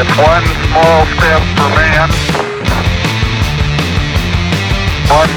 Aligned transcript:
It's 0.00 0.16
one 0.16 0.44
small 0.70 1.06
step 1.18 1.42
for 1.58 1.68
man, 1.74 2.08
one 5.10 5.28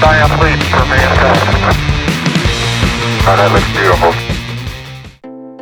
giant 0.00 0.40
leap 0.40 0.58
for 0.72 0.86
mankind. 0.88 1.76
Oh, 3.26 3.36
that 3.36 3.50
looks 3.52 3.68
beautiful. 3.76 4.33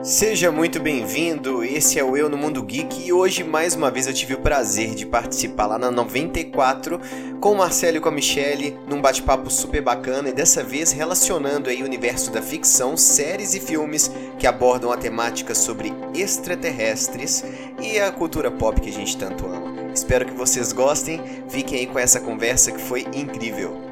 Seja 0.02 0.50
muito 0.50 0.80
bem-vindo, 0.80 1.62
esse 1.62 1.96
é 1.96 2.02
o 2.02 2.16
Eu 2.16 2.28
no 2.28 2.36
Mundo 2.36 2.60
Geek 2.60 3.06
e 3.06 3.12
hoje 3.12 3.44
mais 3.44 3.76
uma 3.76 3.88
vez 3.88 4.08
eu 4.08 4.12
tive 4.12 4.34
o 4.34 4.40
prazer 4.40 4.96
de 4.96 5.06
participar 5.06 5.66
lá 5.66 5.78
na 5.78 5.92
94 5.92 7.00
com 7.40 7.52
o 7.52 7.56
Marcelo 7.56 7.98
e 7.98 8.00
com 8.00 8.08
a 8.08 8.12
Michelle 8.12 8.76
num 8.88 9.00
bate-papo 9.00 9.48
super 9.48 9.80
bacana 9.80 10.30
e 10.30 10.32
dessa 10.32 10.64
vez 10.64 10.90
relacionando 10.90 11.70
aí 11.70 11.82
o 11.82 11.84
universo 11.84 12.32
da 12.32 12.42
ficção, 12.42 12.96
séries 12.96 13.54
e 13.54 13.60
filmes 13.60 14.10
que 14.40 14.46
abordam 14.48 14.90
a 14.90 14.96
temática 14.96 15.54
sobre 15.54 15.92
extraterrestres 16.16 17.44
e 17.80 18.00
a 18.00 18.10
cultura 18.10 18.50
pop 18.50 18.80
que 18.80 18.90
a 18.90 18.92
gente 18.92 19.16
tanto 19.16 19.46
ama. 19.46 19.92
Espero 19.94 20.26
que 20.26 20.32
vocês 20.32 20.72
gostem, 20.72 21.20
fiquem 21.48 21.78
aí 21.78 21.86
com 21.86 22.00
essa 22.00 22.18
conversa 22.18 22.72
que 22.72 22.80
foi 22.80 23.06
incrível. 23.14 23.91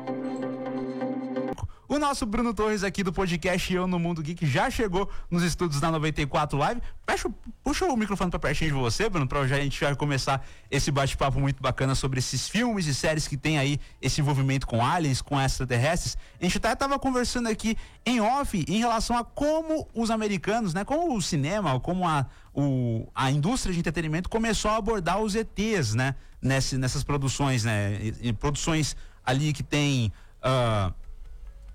O 1.90 1.98
nosso 1.98 2.24
Bruno 2.24 2.54
Torres 2.54 2.84
aqui 2.84 3.02
do 3.02 3.12
podcast 3.12 3.74
Eu 3.74 3.84
no 3.88 3.98
Mundo 3.98 4.22
Geek 4.22 4.46
já 4.46 4.70
chegou 4.70 5.10
nos 5.28 5.42
estúdios 5.42 5.80
da 5.80 5.90
94 5.90 6.56
Live. 6.56 6.80
Puxa, 7.04 7.28
puxa 7.64 7.84
o 7.86 7.96
microfone 7.96 8.30
para 8.30 8.38
pertinho 8.38 8.70
de 8.70 8.76
você, 8.76 9.08
Bruno, 9.08 9.26
para 9.26 9.40
a 9.40 9.46
gente 9.48 9.80
já 9.80 9.92
começar 9.96 10.46
esse 10.70 10.92
bate-papo 10.92 11.40
muito 11.40 11.60
bacana 11.60 11.96
sobre 11.96 12.20
esses 12.20 12.48
filmes 12.48 12.86
e 12.86 12.94
séries 12.94 13.26
que 13.26 13.36
tem 13.36 13.58
aí 13.58 13.80
esse 14.00 14.20
envolvimento 14.20 14.68
com 14.68 14.86
aliens, 14.86 15.20
com 15.20 15.40
extraterrestres. 15.40 16.16
A 16.40 16.44
gente 16.44 16.58
até 16.58 16.72
estava 16.72 16.96
conversando 16.96 17.48
aqui 17.48 17.76
em 18.06 18.20
off 18.20 18.64
em 18.68 18.78
relação 18.78 19.18
a 19.18 19.24
como 19.24 19.88
os 19.92 20.12
americanos, 20.12 20.72
né, 20.72 20.84
como 20.84 21.16
o 21.16 21.20
cinema, 21.20 21.80
como 21.80 22.06
a, 22.06 22.24
o, 22.54 23.08
a 23.12 23.32
indústria 23.32 23.74
de 23.74 23.80
entretenimento 23.80 24.28
começou 24.28 24.70
a 24.70 24.76
abordar 24.76 25.20
os 25.20 25.34
ETs, 25.34 25.94
né, 25.94 26.14
nessas, 26.40 26.78
nessas 26.78 27.02
produções, 27.02 27.64
né, 27.64 27.98
produções 28.38 28.94
ali 29.26 29.52
que 29.52 29.64
tem 29.64 30.12
uh, 30.40 30.94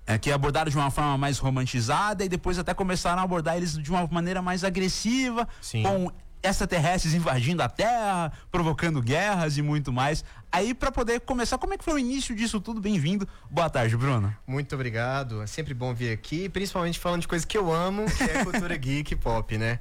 é, 0.06 0.18
que 0.18 0.30
abordaram 0.30 0.70
de 0.70 0.76
uma 0.76 0.90
forma 0.90 1.18
mais 1.18 1.38
romantizada 1.38 2.24
e 2.24 2.28
depois 2.28 2.58
até 2.58 2.72
começaram 2.72 3.20
a 3.20 3.24
abordar 3.24 3.56
eles 3.56 3.76
de 3.76 3.90
uma 3.90 4.06
maneira 4.06 4.40
mais 4.40 4.62
agressiva, 4.62 5.48
Sim. 5.60 5.82
com 5.82 6.10
extraterrestres 6.42 7.12
invadindo 7.12 7.62
a 7.62 7.68
Terra, 7.68 8.32
provocando 8.50 9.02
guerras 9.02 9.58
e 9.58 9.62
muito 9.62 9.92
mais. 9.92 10.24
Aí, 10.52 10.72
para 10.72 10.92
poder 10.92 11.20
começar, 11.20 11.58
como 11.58 11.74
é 11.74 11.78
que 11.78 11.84
foi 11.84 11.94
o 11.94 11.98
início 11.98 12.34
disso 12.36 12.60
tudo? 12.60 12.80
Bem-vindo. 12.80 13.26
Boa 13.50 13.68
tarde, 13.68 13.96
Bruno. 13.96 14.34
Muito 14.46 14.74
obrigado. 14.74 15.42
É 15.42 15.46
sempre 15.46 15.74
bom 15.74 15.92
vir 15.92 16.12
aqui, 16.12 16.48
principalmente 16.48 16.98
falando 16.98 17.22
de 17.22 17.28
coisas 17.28 17.44
que 17.44 17.58
eu 17.58 17.72
amo, 17.72 18.06
que 18.06 18.22
é 18.22 18.44
cultura 18.44 18.76
geek 18.78 19.14
e 19.14 19.16
pop, 19.16 19.58
né? 19.58 19.80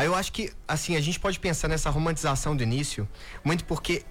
Aí 0.00 0.06
eu 0.06 0.14
acho 0.14 0.32
que, 0.32 0.50
assim, 0.66 0.96
a 0.96 1.00
gente 1.02 1.20
pode 1.20 1.38
pensar 1.38 1.68
nessa 1.68 1.90
romantização 1.90 2.56
do 2.56 2.62
início, 2.62 3.06
muito 3.44 3.66
porque, 3.66 4.02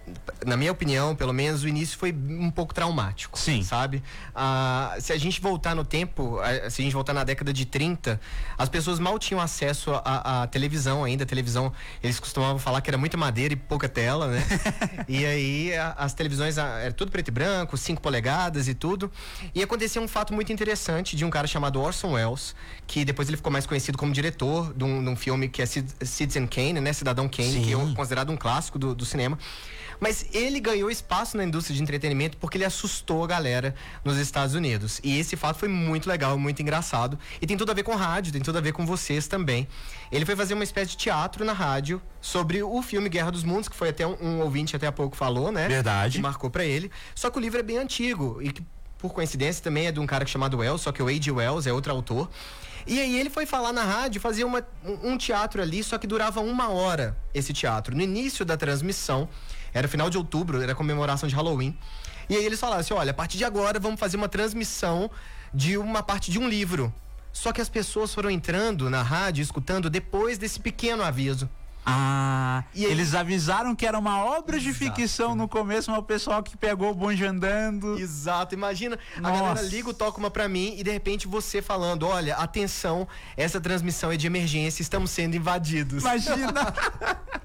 na 0.46 0.56
minha 0.56 0.72
opinião, 0.72 1.16
pelo 1.16 1.34
menos, 1.34 1.64
o 1.64 1.68
início 1.68 1.98
foi 1.98 2.14
um 2.14 2.52
pouco 2.52 2.76
traumático. 2.76 3.40
Sim. 3.40 3.64
Sabe? 3.64 4.04
Ah, 4.36 4.96
se 5.00 5.12
a 5.12 5.18
gente 5.18 5.42
voltar 5.42 5.74
no 5.74 5.84
tempo, 5.84 6.38
se 6.70 6.84
a 6.84 6.84
gente 6.84 6.94
voltar 6.94 7.12
na 7.12 7.24
década 7.24 7.52
de 7.52 7.66
30, 7.66 8.22
as 8.56 8.70
pessoas 8.70 9.00
mal 9.00 9.18
tinham 9.18 9.42
acesso 9.42 9.90
à, 10.06 10.44
à 10.44 10.48
televisão 10.48 11.04
ainda. 11.04 11.24
A 11.24 11.26
televisão, 11.26 11.74
eles 12.04 12.20
costumavam 12.20 12.60
falar 12.60 12.82
que 12.82 12.90
era 12.92 12.98
muita 12.98 13.18
madeira 13.18 13.56
e 13.56 13.58
pouca 13.58 13.90
tela, 13.90 14.28
né? 14.28 14.46
e 15.10 15.26
aí 15.26 15.76
a, 15.76 15.94
as 15.94 16.14
televisões 16.14 16.60
ah, 16.60 16.68
era 16.78 16.94
tudo 16.94 17.12
preto 17.12 17.30
e 17.30 17.32
branco, 17.32 17.76
5 17.76 18.00
polegadas 18.00 18.68
e 18.68 18.76
tudo. 18.76 19.12
E 19.56 19.64
aconteceu 19.64 20.04
um 20.04 20.08
fato 20.08 20.36
muito 20.36 20.54
interessante 20.54 21.16
de 21.16 21.26
um 21.26 21.32
cara 21.32 21.48
chamado 21.48 21.82
Orson 21.82 22.12
Welles, 22.12 22.56
que 22.86 23.04
depois 23.04 23.28
ele 23.28 23.38
ficou 23.38 23.52
mais 23.52 23.66
conhecido 23.66 23.98
como 23.98 24.14
diretor 24.14 24.72
de 24.72 24.84
um, 24.84 25.04
de 25.04 25.10
um 25.10 25.16
filme 25.16 25.50
que 25.50 25.64
é 25.64 25.79
Citizen 26.02 26.48
Kane, 26.48 26.80
né? 26.80 26.94
Cidadão 26.94 27.28
Kane, 27.28 27.52
Sim. 27.52 27.64
que 27.64 27.74
é 27.74 27.96
considerado 27.96 28.32
um 28.32 28.38
clássico 28.38 28.78
do, 28.80 28.96
do 28.96 29.06
cinema. 29.06 29.38
Mas 30.00 30.26
ele 30.34 30.60
ganhou 30.60 30.90
espaço 30.90 31.36
na 31.36 31.44
indústria 31.44 31.76
de 31.76 31.82
entretenimento 31.84 32.38
porque 32.38 32.58
ele 32.58 32.66
assustou 32.66 33.24
a 33.24 33.28
galera 33.28 33.76
nos 34.04 34.18
Estados 34.18 34.56
Unidos. 34.56 35.00
E 35.04 35.20
esse 35.20 35.36
fato 35.36 35.60
foi 35.60 35.68
muito 35.68 36.08
legal, 36.08 36.38
muito 36.38 36.62
engraçado. 36.62 37.20
E 37.42 37.46
tem 37.46 37.58
tudo 37.58 37.72
a 37.72 37.74
ver 37.74 37.84
com 37.84 37.96
rádio, 37.96 38.32
tem 38.32 38.42
tudo 38.42 38.58
a 38.58 38.62
ver 38.62 38.72
com 38.72 38.86
vocês 38.86 39.28
também. 39.28 39.68
Ele 40.12 40.26
foi 40.26 40.36
fazer 40.36 40.54
uma 40.54 40.64
espécie 40.64 40.92
de 40.92 40.98
teatro 40.98 41.44
na 41.44 41.54
rádio 41.54 42.02
sobre 42.22 42.64
o 42.64 42.82
filme 42.82 43.10
Guerra 43.10 43.32
dos 43.32 43.44
Mundos, 43.44 43.68
que 43.68 43.76
foi 43.76 43.90
até 43.90 44.08
um, 44.08 44.16
um 44.22 44.42
ouvinte 44.42 44.76
até 44.76 44.88
há 44.88 44.92
pouco 44.92 45.18
falou, 45.18 45.52
né? 45.52 45.68
Verdade. 45.68 46.18
Que 46.18 46.22
marcou 46.22 46.50
para 46.50 46.64
ele. 46.64 46.90
Só 47.14 47.30
que 47.30 47.38
o 47.38 47.42
livro 47.42 47.60
é 47.60 47.64
bem 47.64 47.78
antigo 47.78 48.40
e 48.42 48.52
que, 48.52 48.64
por 48.98 49.14
coincidência, 49.14 49.62
também 49.62 49.88
é 49.88 49.92
de 49.92 50.00
um 50.00 50.06
cara 50.06 50.26
chamado 50.26 50.58
Wells, 50.58 50.82
só 50.82 50.92
que 50.92 51.04
o 51.04 51.08
A.G. 51.08 51.30
Wells 51.32 51.68
é 51.68 51.74
outro 51.74 51.92
autor. 51.92 52.30
E 52.88 53.00
aí 53.00 53.20
ele 53.20 53.30
foi 53.30 53.46
falar 53.46 53.74
na 53.74 53.84
rádio, 53.84 54.22
fazia 54.22 54.46
uma, 54.46 54.66
um, 55.04 55.18
teatro 55.18 55.62
ali, 55.62 55.84
só 55.84 55.98
que 55.98 56.08
durava 56.08 56.40
uma 56.40 56.70
hora 56.70 57.18
esse 57.34 57.54
teatro. 57.54 57.96
No 57.96 58.02
início 58.02 58.46
da 58.46 58.58
transmissão, 58.58 59.28
era 59.74 59.88
final 59.88 60.10
de 60.10 60.18
outubro, 60.18 60.62
era 60.62 60.74
comemoração 60.74 61.28
de 61.28 61.36
Halloween. 61.36 61.78
E 62.30 62.36
aí 62.36 62.46
eles 62.46 62.60
falaram 62.60 62.82
assim: 62.82 62.94
olha, 62.94 63.12
a 63.12 63.14
partir 63.14 63.38
de 63.38 63.46
agora 63.46 63.80
vamos 63.80 64.00
fazer 64.00 64.18
uma 64.18 64.30
transmissão 64.30 65.10
de 65.54 65.78
uma 65.78 66.04
parte 66.04 66.32
de 66.32 66.40
um 66.40 66.48
livro. 66.48 66.94
Só 67.32 67.52
que 67.52 67.62
as 67.62 67.70
pessoas 67.70 68.14
foram 68.14 68.30
entrando 68.30 68.90
na 68.90 69.04
rádio, 69.04 69.42
escutando 69.42 69.90
depois 69.90 70.38
desse 70.38 70.60
pequeno 70.60 71.04
aviso. 71.04 71.50
Ah, 71.92 72.64
E 72.74 72.86
aí- 72.86 72.92
eles 72.92 73.14
avisaram 73.16 73.76
que 73.76 73.86
era 73.86 73.98
uma 73.98 74.24
obra 74.24 74.60
de 74.60 74.74
ficção 74.74 75.36
no 75.36 75.48
começo, 75.48 75.90
mas 75.92 76.00
o 76.00 76.04
pessoal 76.04 76.42
que 76.44 76.56
pegou 76.58 76.92
o 76.92 76.94
bonde 76.96 77.26
andando. 77.26 77.98
Exato, 78.00 78.54
imagina, 78.54 78.98
a 79.18 79.22
Nossa. 79.22 79.36
galera 79.44 79.62
liga 79.64 79.90
o 79.90 79.94
toca 79.94 80.18
uma 80.18 80.30
pra 80.32 80.48
mim 80.48 80.76
e 80.78 80.84
de 80.84 80.92
repente 80.92 81.28
você 81.28 81.62
falando, 81.62 82.06
olha, 82.08 82.36
atenção, 82.36 83.08
essa 83.36 83.60
transmissão 83.60 84.12
é 84.12 84.18
de 84.18 84.28
emergência, 84.28 84.82
estamos 84.82 85.12
sendo 85.12 85.36
invadidos. 85.36 86.04
Imagina! 86.04 86.74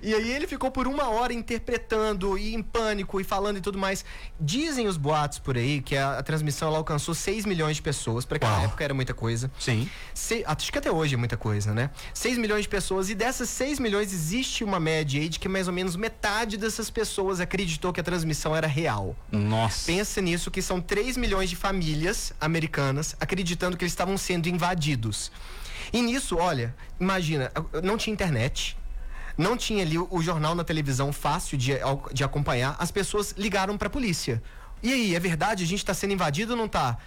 E 0.00 0.14
aí 0.14 0.30
ele 0.30 0.46
ficou 0.46 0.70
por 0.70 0.86
uma 0.86 1.08
hora 1.10 1.32
interpretando 1.32 2.38
e 2.38 2.54
em 2.54 2.62
pânico 2.62 3.20
e 3.20 3.24
falando 3.24 3.58
e 3.58 3.60
tudo 3.60 3.76
mais. 3.76 4.04
Dizem 4.40 4.86
os 4.86 4.96
boatos 4.96 5.40
por 5.40 5.56
aí 5.56 5.82
que 5.82 5.96
a, 5.96 6.18
a 6.18 6.22
transmissão 6.22 6.68
ela 6.68 6.78
alcançou 6.78 7.14
6 7.14 7.44
milhões 7.44 7.76
de 7.76 7.82
pessoas, 7.82 8.24
para 8.24 8.36
aquela 8.36 8.52
Uau. 8.54 8.64
época 8.66 8.84
era 8.84 8.94
muita 8.94 9.12
coisa. 9.12 9.50
Sim. 9.58 9.90
Se- 10.14 10.44
acho 10.46 10.70
que 10.72 10.78
até 10.78 10.90
hoje 10.90 11.14
é 11.14 11.16
muita 11.18 11.36
coisa, 11.36 11.74
né? 11.74 11.90
6 12.14 12.38
milhões 12.38 12.62
de 12.62 12.68
pessoas, 12.68 13.10
e 13.10 13.14
dessas 13.14 13.48
6 13.50 13.80
milhões 13.80 13.87
existe 13.96 14.62
uma 14.62 14.78
média 14.78 15.20
aí 15.20 15.28
de 15.28 15.38
que 15.38 15.48
mais 15.48 15.66
ou 15.66 15.72
menos 15.72 15.96
metade 15.96 16.56
dessas 16.56 16.90
pessoas 16.90 17.40
acreditou 17.40 17.92
que 17.92 18.00
a 18.00 18.02
transmissão 18.04 18.54
era 18.54 18.66
real. 18.66 19.16
Nossa. 19.32 19.86
Pensa 19.86 20.20
nisso, 20.20 20.50
que 20.50 20.60
são 20.60 20.80
3 20.80 21.16
milhões 21.16 21.48
de 21.48 21.56
famílias 21.56 22.32
americanas 22.40 23.16
acreditando 23.18 23.76
que 23.76 23.84
eles 23.84 23.92
estavam 23.92 24.18
sendo 24.18 24.48
invadidos. 24.48 25.32
E 25.92 26.02
nisso, 26.02 26.36
olha, 26.36 26.74
imagina, 27.00 27.50
não 27.82 27.96
tinha 27.96 28.12
internet. 28.12 28.76
Não 29.36 29.56
tinha 29.56 29.82
ali 29.82 29.96
o, 29.98 30.20
jornal 30.20 30.54
na 30.54 30.64
televisão 30.64 31.12
fácil 31.12 31.56
de, 31.56 31.72
de 32.12 32.24
acompanhar. 32.24 32.76
As 32.78 32.90
pessoas 32.90 33.34
ligaram 33.38 33.78
pra 33.78 33.88
polícia. 33.88 34.42
E 34.82 34.92
aí, 34.92 35.14
é 35.14 35.20
verdade? 35.20 35.62
A 35.64 35.66
gente 35.66 35.84
tá 35.84 35.94
sendo 35.94 36.12
invadido 36.12 36.52
ou 36.52 36.58
não 36.58 36.68
tá? 36.68 36.98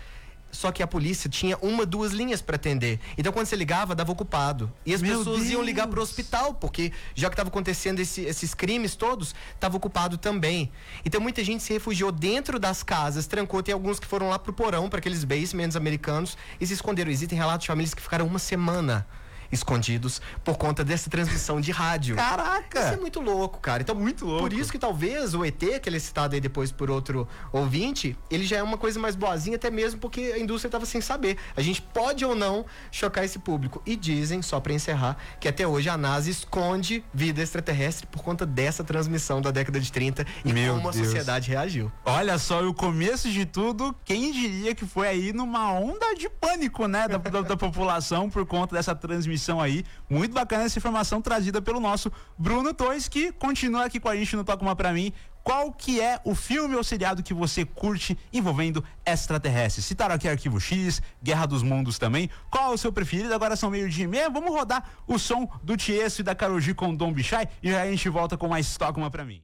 Só 0.51 0.72
que 0.72 0.84
a 0.84 0.88
polícia 0.88 1.29
tinha 1.29 1.57
uma, 1.62 1.85
duas 1.85 2.12
linhas 2.12 2.41
pra 2.41 2.56
atender. 2.57 3.00
Então, 3.17 3.31
quando 3.31 3.45
você 3.45 3.56
ligava, 3.56 3.95
dava 3.95 4.12
ocupado. 4.12 4.72
E 4.85 4.94
as 4.94 5.01
Meu 5.01 5.17
pessoas 5.17 5.50
iam 5.50 5.63
ligar 5.63 5.88
pro 5.88 5.95
Deus. 5.97 6.09
hospital, 6.09 6.53
porque 6.53 6.91
já 7.16 7.29
que 7.29 7.34
estava 7.34 7.50
acontecendo 7.50 8.00
esse- 8.00 8.22
esses 8.22 8.53
crimes 8.53 8.95
todos, 8.95 9.34
estava 9.56 9.78
ocupado 9.78 10.17
também. 10.17 10.72
Então, 11.06 11.22
muita 11.22 11.44
gente 11.44 11.63
se 11.63 11.72
refugiou 11.72 12.11
dentro 12.11 12.59
das 12.59 12.84
casas, 12.84 13.28
trancou. 13.28 13.63
Tem 13.63 13.73
alguns 13.73 14.00
que 14.00 14.06
foram 14.06 14.29
lá 14.29 14.38
pro 14.38 14.51
porão, 14.51 14.90
para 14.90 15.00
aqueles 15.00 15.23
basements 15.23 15.75
americanos, 15.75 16.38
e 16.59 16.67
se 16.67 16.73
esconderam. 16.73 17.09
Existem 17.11 17.38
relatos 17.38 17.61
de 17.63 17.67
famílias 17.67 17.94
que 17.94 18.01
ficaram 18.01 18.28
uma 18.28 18.40
semana 18.40 19.07
escondidos 19.51 20.22
por 20.44 20.57
conta 20.57 20.84
dessa 20.84 21.09
transmissão 21.09 21.59
de 21.62 21.72
rádio. 21.72 22.16
Isso 22.16 22.23
é 22.23 22.29
Caraca! 22.29 22.97
muito 23.00 23.19
louco, 23.19 23.59
cara. 23.59 23.81
Então, 23.81 23.95
Muito 23.95 24.25
louco. 24.25 24.41
Por 24.41 24.53
isso 24.53 24.72
que 24.72 24.79
talvez 24.79 25.34
o 25.34 25.44
ET, 25.45 25.57
que 25.81 25.89
ele 25.89 25.97
é 25.97 26.00
citado 26.00 26.34
aí 26.35 26.41
depois 26.41 26.72
por 26.72 26.89
outro 26.89 27.28
ouvinte, 27.51 28.17
ele 28.29 28.45
já 28.45 28.57
é 28.57 28.63
uma 28.63 28.78
coisa 28.78 29.00
mais 29.00 29.16
boazinha, 29.16 29.56
até 29.57 29.69
mesmo 29.69 30.00
porque 30.00 30.31
a 30.35 30.40
indústria 30.40 30.67
estava 30.69 30.85
sem 30.85 31.01
saber. 31.01 31.38
A 31.56 31.61
gente 31.61 31.81
pode 31.81 32.23
ou 32.25 32.35
não 32.35 32.66
chocar 32.91 33.23
esse 33.23 33.40
público. 33.40 33.81
E 33.85 33.95
dizem, 33.95 34.41
só 34.41 34.59
para 34.59 34.73
encerrar, 34.73 35.17
que 35.40 35.47
até 35.47 35.67
hoje 35.67 35.90
a 35.90 35.97
NASA 35.97 36.29
esconde 36.29 37.03
vida 37.14 37.41
extraterrestre 37.41 38.08
por 38.08 38.23
conta 38.23 38.46
dessa 38.46 38.84
transmissão 38.84 39.41
da 39.41 39.52
década 39.52 39.79
de 39.79 39.91
30 39.91 40.26
e 40.46 40.53
Meu 40.53 40.76
como 40.76 40.90
a 40.90 40.91
Deus. 40.91 41.05
sociedade 41.05 41.49
reagiu. 41.49 41.91
Olha 42.05 42.37
só, 42.37 42.61
e 42.64 42.66
o 42.67 42.73
começo 42.73 43.29
de 43.29 43.46
tudo, 43.46 43.96
quem 44.05 44.31
diria 44.31 44.73
que 44.73 44.85
foi 44.85 45.08
aí 45.08 45.34
numa 45.34 45.72
onda 45.73 46.16
de 46.16 46.29
pânico, 46.29 46.87
né, 46.87 47.08
da, 47.08 47.17
da- 47.17 47.41
da 47.41 47.58
população 47.58 48.29
por 48.29 48.46
conta 48.46 48.76
dessa 48.76 48.96
transmissão 48.96 49.41
aí. 49.59 49.84
Muito 50.09 50.34
bacana 50.34 50.66
essa 50.66 50.78
informação 50.78 51.22
trazida 51.22 51.61
pelo 51.61 51.79
nosso 51.79 52.11
Bruno 52.38 52.73
Torres, 52.73 53.08
que 53.08 53.32
continua 53.32 53.85
aqui 53.85 53.99
com 53.99 54.09
a 54.09 54.16
gente 54.16 54.35
no 54.35 54.43
Toca 54.43 54.61
Uma 54.61 54.76
Pra 54.76 54.93
Mim. 54.93 55.11
Qual 55.43 55.72
que 55.72 55.99
é 55.99 56.20
o 56.23 56.35
filme 56.35 56.76
ou 56.76 56.84
seriado 56.84 57.23
que 57.23 57.34
você 57.34 57.66
curte 57.66 58.17
envolvendo 58.32 58.84
extraterrestres? 59.05 59.85
Citaram 59.85 60.14
aqui 60.14 60.28
Arquivo 60.28 60.59
X, 60.59 61.02
Guerra 61.23 61.47
dos 61.47 61.64
Mundos 61.64 61.97
também. 61.97 62.29
Qual 62.49 62.72
é 62.72 62.73
o 62.76 62.78
seu 62.78 62.93
preferido? 62.93 63.34
Agora 63.34 63.55
são 63.55 63.72
meio 63.72 63.90
dia 63.90 64.03
e 64.03 64.08
meia. 64.08 64.29
Vamos 64.29 64.52
rodar 64.52 64.88
o 65.08 65.17
som 65.17 65.49
do 65.64 65.76
Tiesto 65.76 66.22
e 66.22 66.23
da 66.23 66.35
Karol 66.35 66.59
G 66.59 66.73
com 66.73 66.93
Dom 66.93 67.11
Bichai 67.11 67.47
e 67.64 67.70
aí 67.73 67.88
a 67.88 67.91
gente 67.91 68.08
volta 68.09 68.38
com 68.38 68.47
mais 68.47 68.78
Toca 68.78 68.99
Uma 68.99 69.09
Pra 69.09 69.26
Mim. 69.26 69.41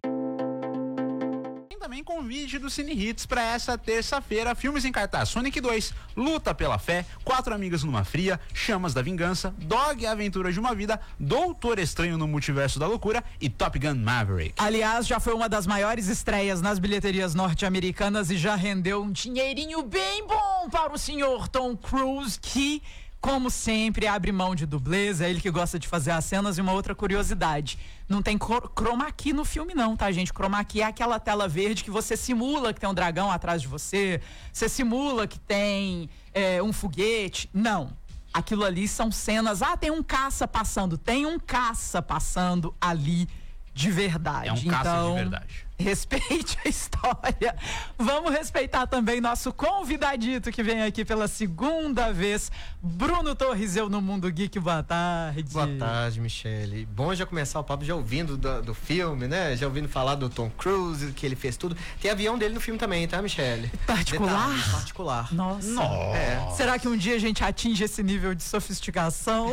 Tem 1.78 1.80
também 1.80 2.04
convite 2.04 2.58
do 2.58 2.70
Cine 2.72 2.94
Hits 2.94 3.28
para 3.28 3.42
essa 3.42 3.78
terça-feira. 3.78 4.56
Filmes 4.56 4.84
em 4.84 4.92
cartaz: 4.92 5.30
Sonic 5.30 5.62
2, 5.62 5.94
Luta 6.16 6.54
pela 6.54 6.80
Fé, 6.80 7.06
Quatro 7.24 7.54
Amigas 7.54 7.84
numa 7.84 8.04
Fria, 8.04 8.40
Chamas 8.52 8.96
da 8.96 9.02
Vingança, 9.04 9.54
Dog 9.60 10.06
a 10.06 10.12
Aventura 10.12 10.52
de 10.52 10.60
uma 10.60 10.74
Vida, 10.74 11.00
Doutor 11.20 11.78
Estranho 11.78 12.18
no 12.18 12.28
Multiverso 12.28 12.80
da 12.80 12.88
Loucura 12.88 13.24
e 13.40 13.48
Top 13.48 13.78
Gun 13.78 13.96
Maverick. 13.96 14.56
Aliás, 14.58 15.06
já 15.06 15.20
foi 15.20 15.34
uma 15.34 15.48
das 15.48 15.68
maiores 15.68 16.08
estreias 16.08 16.62
nas 16.62 16.80
bilheterias 16.80 17.36
norte-americanas 17.36 18.32
e 18.32 18.38
já 18.38 18.56
rendeu 18.56 19.04
um 19.04 19.12
dinheirinho 19.12 19.84
bem 19.84 20.26
bom 20.26 20.70
para 20.72 20.92
o 20.92 20.98
senhor 20.98 21.48
Tom 21.48 21.78
Cruise, 21.78 22.40
que 22.42 22.82
como 23.20 23.50
sempre, 23.50 24.08
abre 24.08 24.32
mão 24.32 24.54
de 24.54 24.66
dublês, 24.66 25.22
é 25.22 25.30
ele 25.30 25.42
que 25.42 25.50
gosta 25.50 25.80
de 25.80 25.88
fazer 25.88 26.12
as 26.12 26.26
cenas. 26.26 26.58
E 26.58 26.62
uma 26.62 26.72
outra 26.72 26.94
curiosidade: 26.94 27.80
não 28.08 28.22
tem 28.22 28.38
chroma 28.38 29.12
key 29.12 29.34
no 29.34 29.44
filme, 29.44 29.74
não, 29.74 29.96
tá, 29.96 30.12
gente? 30.12 30.32
Chroma 30.32 30.64
key 30.64 30.82
é 30.82 30.86
aquela 30.86 31.20
tela 31.20 31.48
verde 31.48 31.84
que 31.84 31.92
você 31.92 32.16
simula 32.16 32.74
que 32.74 32.80
tem 32.80 32.90
um 32.90 32.94
dragão 32.94 33.32
atrás 33.32 33.62
de 33.62 33.68
você, 33.68 34.22
você 34.54 34.70
simula 34.70 35.28
que 35.28 35.40
tem 35.40 36.10
é, 36.34 36.62
um 36.62 36.72
foguete. 36.72 37.50
Não. 37.54 37.92
Aquilo 38.34 38.64
ali 38.64 38.88
são 38.88 39.12
cenas. 39.12 39.62
Ah, 39.62 39.76
tem 39.76 39.90
um 39.90 40.04
caça 40.04 40.48
passando. 40.48 40.98
Tem 40.98 41.26
um 41.26 41.40
caça 41.40 42.02
passando 42.02 42.76
ali 42.80 43.28
de 43.74 43.90
verdade. 43.90 44.50
É 44.50 44.54
um 44.54 44.72
caça 44.72 44.90
então, 44.90 45.10
de 45.10 45.20
verdade 45.22 45.67
respeite 45.80 46.58
a 46.66 46.70
história. 46.70 47.56
Vamos 47.98 48.32
respeitar 48.32 48.88
também 48.88 49.22
nosso 49.22 49.54
convidadito 49.54 50.52
que 50.52 50.64
vem 50.64 50.84
aqui 50.84 51.06
pela 51.06 51.28
segunda 51.28 52.12
vez, 52.12 52.52
Bruno 52.82 53.36
Torres, 53.36 53.76
eu 53.76 53.90
no 53.90 54.02
Mundo 54.02 54.32
Geek. 54.32 54.60
Boa 54.60 54.82
tarde. 54.82 55.44
Boa 55.44 55.68
tarde, 55.78 56.20
Michele. 56.20 56.86
Bom 56.86 57.14
já 57.14 57.26
começar 57.26 57.60
o 57.60 57.64
papo 57.64 57.86
já 57.86 57.96
ouvindo 57.96 58.38
do, 58.38 58.62
do 58.62 58.74
filme, 58.74 59.28
né? 59.28 59.56
Já 59.56 59.68
ouvindo 59.68 59.88
falar 59.88 60.16
do 60.16 60.30
Tom 60.30 60.50
Cruise, 60.50 61.12
que 61.14 61.26
ele 61.26 61.36
fez 61.36 61.58
tudo. 61.58 61.78
Tem 62.02 62.10
avião 62.10 62.38
dele 62.38 62.56
no 62.56 62.62
filme 62.62 62.80
também, 62.80 63.08
tá, 63.08 63.22
Michele? 63.22 63.72
Particular? 63.86 64.50
Detalhe, 64.50 64.72
particular. 64.72 65.34
Nossa. 65.34 65.70
Nossa. 65.72 66.18
É. 66.18 66.52
Será 66.56 66.80
que 66.80 66.88
um 66.88 66.98
dia 66.98 67.16
a 67.16 67.20
gente 67.20 67.44
atinge 67.44 67.84
esse 67.84 68.02
nível 68.02 68.34
de 68.34 68.44
sofisticação? 68.44 69.52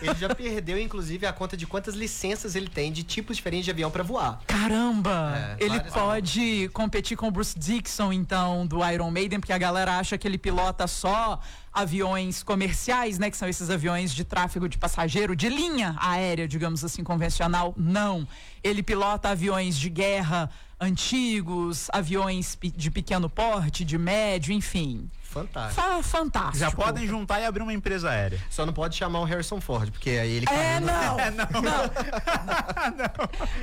ele 0.00 0.14
já 0.14 0.34
perdeu, 0.34 0.78
inclusive, 0.78 1.26
a 1.26 1.32
conta 1.32 1.56
de 1.56 1.66
quantas 1.66 1.94
licenças 1.94 2.54
ele 2.54 2.68
tem 2.68 2.90
de 2.92 3.02
tipos 3.02 3.36
diferentes 3.36 3.66
de 3.66 3.70
avião 3.70 3.90
para 3.90 4.02
voar. 4.02 4.40
Caramba! 4.46 5.11
É, 5.12 5.56
ele 5.58 5.80
pode 5.80 6.68
competir 6.72 7.16
com 7.16 7.28
o 7.28 7.30
Bruce 7.30 7.58
Dixon, 7.58 8.12
então, 8.12 8.66
do 8.66 8.84
Iron 8.88 9.10
Maiden, 9.10 9.40
porque 9.40 9.52
a 9.52 9.58
galera 9.58 9.98
acha 9.98 10.16
que 10.16 10.26
ele 10.26 10.38
pilota 10.38 10.86
só 10.86 11.40
aviões 11.72 12.42
comerciais, 12.42 13.18
né? 13.18 13.30
Que 13.30 13.36
são 13.36 13.48
esses 13.48 13.70
aviões 13.70 14.14
de 14.14 14.24
tráfego 14.24 14.68
de 14.68 14.78
passageiro, 14.78 15.34
de 15.34 15.48
linha 15.48 15.96
aérea, 15.98 16.46
digamos 16.46 16.84
assim, 16.84 17.02
convencional. 17.02 17.72
Não. 17.76 18.26
Ele 18.62 18.82
pilota 18.82 19.30
aviões 19.30 19.76
de 19.76 19.88
guerra 19.88 20.50
antigos, 20.80 21.88
aviões 21.92 22.58
de 22.60 22.90
pequeno 22.90 23.30
porte, 23.30 23.84
de 23.84 23.96
médio, 23.96 24.52
enfim. 24.52 25.08
Fantástico. 25.32 25.80
Fa 25.80 26.02
fantástico. 26.02 26.58
Já 26.58 26.70
podem 26.70 27.06
juntar 27.06 27.40
e 27.40 27.46
abrir 27.46 27.62
uma 27.62 27.72
empresa 27.72 28.10
aérea. 28.10 28.38
Só 28.50 28.66
não 28.66 28.72
pode 28.72 28.96
chamar 28.96 29.20
o 29.20 29.24
Harrison 29.24 29.60
Ford, 29.62 29.90
porque 29.90 30.10
aí 30.10 30.30
ele 30.30 30.46
É, 30.50 30.78
não. 30.78 31.18
É, 31.18 31.30
não. 31.30 31.46
não. 31.62 31.90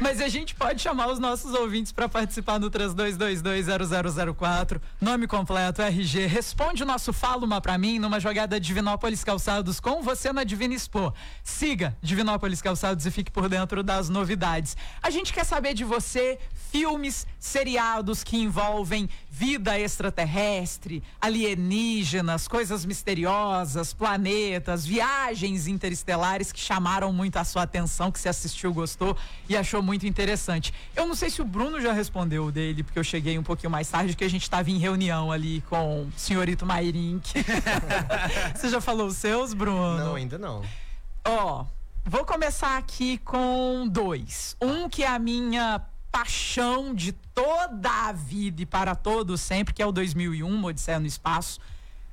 Mas 0.02 0.20
a 0.20 0.28
gente 0.28 0.56
pode 0.56 0.82
chamar 0.82 1.08
os 1.10 1.20
nossos 1.20 1.54
ouvintes 1.54 1.92
para 1.92 2.10
participar 2.10 2.60
no 2.60 2.72
32220004. 2.72 4.82
Nome 5.00 5.28
completo, 5.28 5.84
RG. 5.84 6.26
Responde 6.26 6.82
o 6.82 6.86
nosso 6.86 7.14
Fala 7.14 7.46
Uma 7.46 7.62
pra 7.62 7.78
mim 7.78 8.00
numa 8.00 8.20
jogada 8.20 8.60
Divinópolis 8.60 9.24
Calçados 9.24 9.80
com 9.80 10.02
você 10.02 10.34
na 10.34 10.44
Divina 10.44 10.74
Expo. 10.74 11.14
Siga 11.44 11.96
Divinópolis 12.02 12.62
Calçados 12.62 13.06
e 13.06 13.12
fique 13.12 13.32
por 13.32 13.48
dentro 13.48 13.84
das 13.84 14.10
novidades. 14.10 14.76
A 15.04 15.12
gente 15.12 15.32
quer 15.32 15.44
saber 15.44 15.76
de 15.76 15.84
você 15.84 16.40
filmes, 16.72 17.28
seriados 17.40 18.24
que 18.24 18.38
envolvem 18.38 19.10
vida 19.30 19.80
extraterrestre, 19.80 21.04
alienígenas, 21.60 22.48
coisas 22.48 22.86
misteriosas, 22.86 23.94
planetas, 23.94 24.86
viagens 24.86 25.68
interestelares 25.68 26.52
que 26.52 26.60
chamaram 26.60 27.12
muito 27.12 27.38
a 27.38 27.44
sua 27.44 27.64
atenção, 27.64 28.12
que 28.12 28.20
você 28.20 28.30
assistiu, 28.30 28.74
gostou 28.74 29.16
e 29.48 29.58
achou 29.58 29.82
muito 29.84 30.08
interessante. 30.08 30.74
Eu 30.96 31.06
não 31.06 31.16
sei 31.16 31.30
se 31.30 31.42
o 31.42 31.46
Bruno 31.46 31.82
já 31.82 31.92
respondeu 31.92 32.50
dele, 32.50 32.84
porque 32.84 32.98
eu 32.98 33.04
cheguei 33.04 33.38
um 33.38 33.44
pouquinho 33.44 33.70
mais 33.70 33.90
tarde, 33.90 34.16
que 34.16 34.24
a 34.24 34.30
gente 34.30 34.44
estava 34.44 34.72
em 34.72 34.78
reunião 34.78 35.32
ali 35.32 35.62
com 35.70 36.04
o 36.04 36.12
senhorito 36.16 36.66
Mairink. 36.66 37.34
você 38.56 38.70
já 38.70 38.80
falou 38.80 39.08
os 39.08 39.18
seus, 39.18 39.54
Bruno? 39.54 39.98
Não, 39.98 40.16
ainda 40.16 40.38
não. 40.38 40.64
Ó, 41.26 41.66
vou 42.06 42.26
começar 42.26 42.78
aqui 42.78 43.18
com 43.18 43.88
dois. 43.88 44.56
Um 44.62 44.88
que 44.88 45.04
é 45.04 45.08
a 45.08 45.20
minha 45.20 45.82
paixão 46.12 46.94
de 46.94 47.12
toda 47.12 47.90
a 47.90 48.12
vida 48.12 48.62
e 48.62 48.66
para 48.66 48.96
todo 48.96 49.38
sempre, 49.38 49.74
que 49.74 49.82
é 49.82 49.86
o 49.86 49.92
2001, 49.92 50.64
Odisseia 50.64 51.00
no 51.00 51.08
Espaço, 51.08 51.60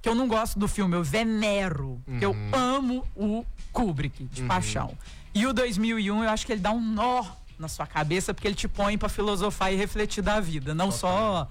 que 0.01 0.09
eu 0.09 0.15
não 0.15 0.29
gosto 0.29 0.59
do 0.59 0.69
filme, 0.69 0.95
eu 0.95 1.03
venero, 1.03 2.01
uhum. 2.07 2.19
eu 2.21 2.37
amo 2.53 3.07
o 3.17 3.45
Kubrick, 3.73 4.25
de 4.25 4.43
uhum. 4.43 4.49
paixão. 4.49 4.97
E 5.35 5.47
o 5.47 5.53
2001, 5.53 6.25
eu 6.25 6.31
acho 6.31 6.47
que 6.47 6.53
ele 6.53 6.61
dá 6.61 6.71
um 6.71 6.81
nó 6.81 7.25
na 7.59 7.69
sua 7.69 7.87
cabeça, 7.87 8.33
porque 8.33 8.47
ele 8.47 8.55
te 8.55 8.69
põe 8.69 8.97
para 8.97 9.09
filosofar 9.09 9.73
e 9.73 9.77
refletir 9.77 10.23
da 10.23 10.41
vida, 10.41 10.75
não 10.75 10.89
okay. 10.89 10.99
só 10.99 11.49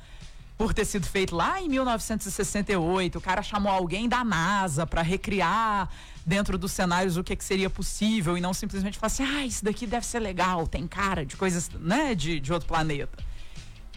por 0.57 0.73
ter 0.73 0.85
sido 0.85 1.05
feito 1.05 1.35
lá 1.35 1.61
em 1.61 1.67
1968. 1.67 3.17
O 3.17 3.21
cara 3.21 3.41
chamou 3.41 3.71
alguém 3.71 4.07
da 4.07 4.23
NASA 4.23 4.85
para 4.85 5.01
recriar 5.01 5.89
dentro 6.25 6.57
dos 6.57 6.71
cenários 6.71 7.17
o 7.17 7.23
que, 7.23 7.35
que 7.35 7.43
seria 7.43 7.69
possível 7.69 8.37
e 8.37 8.41
não 8.41 8.53
simplesmente 8.53 8.97
falar 8.97 9.07
assim, 9.07 9.23
ah, 9.23 9.45
isso 9.45 9.63
daqui 9.63 9.85
deve 9.85 10.05
ser 10.05 10.19
legal, 10.19 10.65
tem 10.65 10.87
cara 10.87 11.25
de 11.25 11.37
coisas, 11.37 11.69
né, 11.69 12.15
de, 12.15 12.39
de 12.39 12.51
outro 12.51 12.67
planeta. 12.67 13.23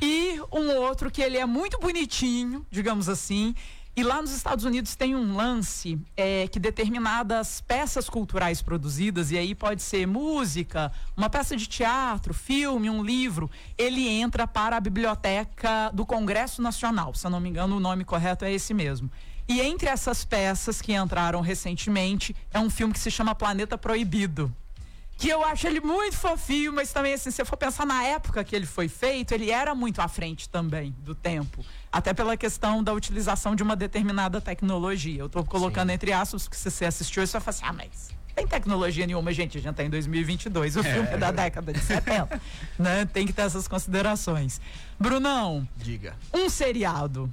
E 0.00 0.40
um 0.52 0.76
outro 0.76 1.10
que 1.10 1.20
ele 1.20 1.38
é 1.38 1.46
muito 1.46 1.78
bonitinho, 1.78 2.64
digamos 2.70 3.08
assim, 3.08 3.54
e 3.98 4.04
lá 4.04 4.22
nos 4.22 4.30
Estados 4.30 4.64
Unidos 4.64 4.94
tem 4.94 5.16
um 5.16 5.34
lance 5.34 6.00
é, 6.16 6.46
que 6.46 6.60
determinadas 6.60 7.60
peças 7.62 8.08
culturais 8.08 8.62
produzidas, 8.62 9.32
e 9.32 9.36
aí 9.36 9.56
pode 9.56 9.82
ser 9.82 10.06
música, 10.06 10.92
uma 11.16 11.28
peça 11.28 11.56
de 11.56 11.66
teatro, 11.66 12.32
filme, 12.32 12.88
um 12.88 13.02
livro, 13.02 13.50
ele 13.76 14.06
entra 14.06 14.46
para 14.46 14.76
a 14.76 14.80
biblioteca 14.80 15.90
do 15.92 16.06
Congresso 16.06 16.62
Nacional. 16.62 17.12
Se 17.12 17.26
eu 17.26 17.30
não 17.32 17.40
me 17.40 17.48
engano, 17.48 17.76
o 17.76 17.80
nome 17.80 18.04
correto 18.04 18.44
é 18.44 18.52
esse 18.52 18.72
mesmo. 18.72 19.10
E 19.48 19.60
entre 19.60 19.88
essas 19.88 20.24
peças 20.24 20.80
que 20.80 20.92
entraram 20.92 21.40
recentemente 21.40 22.36
é 22.54 22.60
um 22.60 22.70
filme 22.70 22.94
que 22.94 23.00
se 23.00 23.10
chama 23.10 23.34
Planeta 23.34 23.76
Proibido 23.76 24.54
que 25.18 25.28
eu 25.28 25.44
acho 25.44 25.66
ele 25.66 25.80
muito 25.80 26.16
fofinho, 26.16 26.72
mas 26.72 26.92
também 26.92 27.12
assim, 27.12 27.32
se 27.32 27.42
eu 27.42 27.44
for 27.44 27.56
pensar 27.56 27.84
na 27.84 28.04
época 28.04 28.44
que 28.44 28.54
ele 28.54 28.64
foi 28.64 28.86
feito, 28.86 29.32
ele 29.32 29.50
era 29.50 29.74
muito 29.74 30.00
à 30.00 30.06
frente 30.06 30.48
também 30.48 30.94
do 31.00 31.12
tempo, 31.12 31.64
até 31.90 32.14
pela 32.14 32.36
questão 32.36 32.84
da 32.84 32.92
utilização 32.92 33.56
de 33.56 33.62
uma 33.64 33.74
determinada 33.74 34.40
tecnologia. 34.40 35.20
Eu 35.20 35.26
estou 35.26 35.44
colocando 35.44 35.88
Sim. 35.88 35.94
entre 35.94 36.12
aspas 36.12 36.46
que 36.46 36.56
se 36.56 36.70
você 36.70 36.84
assistiu, 36.84 37.26
você 37.26 37.32
vai 37.32 37.40
falar 37.40 37.50
assim, 37.50 37.64
ah, 37.66 37.72
mas 37.72 38.16
tem 38.36 38.46
tecnologia 38.46 39.04
nenhuma, 39.04 39.32
gente, 39.32 39.58
a 39.58 39.60
gente 39.60 39.72
está 39.72 39.82
em 39.82 39.90
2022, 39.90 40.76
o 40.76 40.80
é. 40.80 40.82
filme 40.84 41.08
é 41.08 41.16
da 41.16 41.32
década 41.32 41.72
de 41.72 41.80
70, 41.80 42.40
né? 42.78 43.04
Tem 43.04 43.26
que 43.26 43.32
ter 43.32 43.42
essas 43.42 43.66
considerações. 43.66 44.60
Brunão, 45.00 45.66
diga. 45.76 46.14
Um 46.32 46.48
seriado 46.48 47.28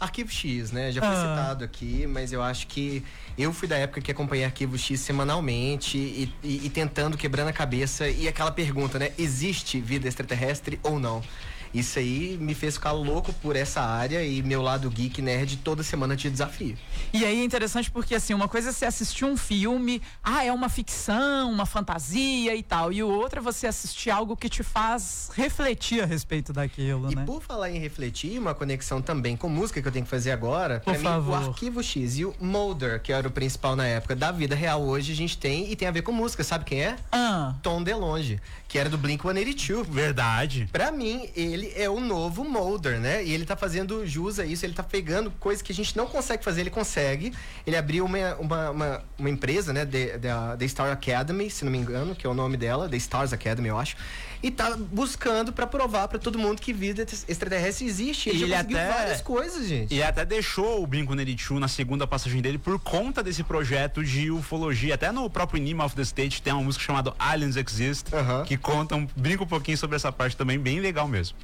Arquivo 0.00 0.32
X, 0.32 0.72
né? 0.72 0.90
Já 0.90 1.00
foi 1.00 1.10
ah. 1.10 1.14
citado 1.14 1.64
aqui, 1.64 2.06
mas 2.06 2.32
eu 2.32 2.42
acho 2.42 2.66
que 2.66 3.04
eu 3.36 3.52
fui 3.52 3.68
da 3.68 3.76
época 3.76 4.00
que 4.00 4.10
acompanhei 4.10 4.46
Arquivo 4.46 4.78
X 4.78 4.98
semanalmente 5.00 5.98
e, 5.98 6.34
e, 6.42 6.66
e 6.66 6.70
tentando, 6.70 7.18
quebrando 7.18 7.48
a 7.48 7.52
cabeça. 7.52 8.08
E 8.08 8.26
aquela 8.26 8.50
pergunta, 8.50 8.98
né? 8.98 9.12
Existe 9.18 9.78
vida 9.78 10.08
extraterrestre 10.08 10.80
ou 10.82 10.98
não? 10.98 11.22
Isso 11.72 11.98
aí 11.98 12.36
me 12.40 12.54
fez 12.54 12.74
ficar 12.74 12.92
louco 12.92 13.32
por 13.34 13.54
essa 13.54 13.80
área 13.80 14.24
e 14.24 14.42
meu 14.42 14.60
lado 14.60 14.90
geek 14.90 15.22
nerd 15.22 15.58
toda 15.58 15.82
semana 15.82 16.16
te 16.16 16.28
desafio. 16.28 16.76
E 17.12 17.24
aí 17.24 17.40
é 17.40 17.44
interessante 17.44 17.90
porque 17.90 18.14
assim, 18.14 18.34
uma 18.34 18.48
coisa 18.48 18.70
é 18.70 18.72
você 18.72 18.84
assistir 18.84 19.24
um 19.24 19.36
filme, 19.36 20.02
ah, 20.22 20.44
é 20.44 20.52
uma 20.52 20.68
ficção, 20.68 21.50
uma 21.50 21.66
fantasia 21.66 22.54
e 22.56 22.62
tal, 22.62 22.92
e 22.92 23.02
o 23.02 23.08
outro 23.08 23.38
é 23.38 23.42
você 23.42 23.66
assistir 23.66 24.10
algo 24.10 24.36
que 24.36 24.48
te 24.48 24.62
faz 24.62 25.30
refletir 25.34 26.02
a 26.02 26.06
respeito 26.06 26.52
daquilo, 26.52 27.10
e 27.10 27.14
né? 27.14 27.22
E 27.22 27.26
por 27.26 27.42
falar 27.42 27.70
em 27.70 27.78
refletir, 27.78 28.38
uma 28.38 28.54
conexão 28.54 29.00
também 29.00 29.36
com 29.36 29.48
música 29.48 29.80
que 29.80 29.86
eu 29.86 29.92
tenho 29.92 30.04
que 30.04 30.10
fazer 30.10 30.32
agora, 30.32 30.80
por 30.80 30.94
favor. 30.96 31.38
Mim, 31.38 31.46
o 31.46 31.48
Arquivo 31.50 31.82
X 31.82 32.18
e 32.18 32.24
o 32.24 32.34
Molder, 32.40 33.00
que 33.00 33.12
era 33.12 33.26
o 33.26 33.30
principal 33.30 33.76
na 33.76 33.86
época 33.86 34.16
da 34.16 34.32
vida 34.32 34.54
real 34.54 34.82
hoje, 34.82 35.12
a 35.12 35.16
gente 35.16 35.38
tem 35.38 35.70
e 35.70 35.76
tem 35.76 35.86
a 35.86 35.90
ver 35.92 36.02
com 36.02 36.12
música, 36.12 36.42
sabe 36.42 36.64
quem 36.64 36.82
é? 36.82 36.96
Ah. 37.12 37.54
Tom 37.62 37.82
DeLonge, 37.82 38.40
que 38.70 38.78
era 38.78 38.88
do 38.88 38.96
Blink-182. 38.96 39.84
Verdade. 39.90 40.68
Pra 40.70 40.92
mim, 40.92 41.28
ele 41.34 41.72
é 41.74 41.90
o 41.90 41.98
novo 41.98 42.44
Molder, 42.44 43.00
né? 43.00 43.22
E 43.24 43.32
ele 43.32 43.44
tá 43.44 43.56
fazendo 43.56 44.06
jus 44.06 44.38
a 44.38 44.46
isso, 44.46 44.64
ele 44.64 44.74
tá 44.74 44.84
pegando 44.84 45.28
coisas 45.32 45.60
que 45.60 45.72
a 45.72 45.74
gente 45.74 45.96
não 45.96 46.06
consegue 46.06 46.44
fazer, 46.44 46.60
ele 46.60 46.70
consegue. 46.70 47.32
Ele 47.66 47.76
abriu 47.76 48.04
uma, 48.04 48.36
uma, 48.36 48.70
uma, 48.70 49.04
uma 49.18 49.28
empresa, 49.28 49.72
né? 49.72 49.84
Da 49.84 50.68
Star 50.68 50.92
Academy, 50.92 51.50
se 51.50 51.64
não 51.64 51.72
me 51.72 51.78
engano, 51.78 52.14
que 52.14 52.24
é 52.24 52.30
o 52.30 52.34
nome 52.34 52.56
dela, 52.56 52.88
The 52.88 52.96
Stars 52.96 53.32
Academy, 53.32 53.68
eu 53.68 53.76
acho. 53.76 53.96
E 54.42 54.50
tá 54.50 54.74
buscando 54.74 55.52
para 55.52 55.66
provar 55.66 56.08
para 56.08 56.18
todo 56.18 56.38
mundo 56.38 56.62
que 56.62 56.72
vida 56.72 57.02
extraterrestre 57.28 57.86
existe. 57.86 58.30
Ele, 58.30 58.38
e 58.38 58.42
ele 58.44 58.54
até 58.54 58.88
várias 58.88 59.20
coisas, 59.20 59.68
gente. 59.68 59.94
E 59.94 60.02
até 60.02 60.24
deixou 60.24 60.82
o 60.82 60.86
Brinco 60.86 61.14
Nerichu 61.14 61.58
na 61.58 61.68
segunda 61.68 62.06
passagem 62.06 62.40
dele 62.40 62.56
por 62.56 62.78
conta 62.78 63.22
desse 63.22 63.42
projeto 63.42 64.02
de 64.02 64.30
ufologia. 64.30 64.94
Até 64.94 65.12
no 65.12 65.28
próprio 65.28 65.58
Enigma 65.58 65.84
of 65.84 65.94
the 65.94 66.02
State 66.02 66.40
tem 66.40 66.54
uma 66.54 66.62
música 66.62 66.82
chamada 66.82 67.12
Aliens 67.18 67.56
Exist, 67.56 68.08
uh 68.08 68.16
-huh. 68.16 68.44
que 68.44 68.56
conta 68.60 68.94
um, 68.96 69.06
brinca 69.16 69.42
um 69.42 69.46
pouquinho 69.46 69.76
sobre 69.78 69.96
essa 69.96 70.12
parte 70.12 70.36
também, 70.36 70.58
bem 70.58 70.78
legal 70.80 71.08
mesmo. 71.08 71.36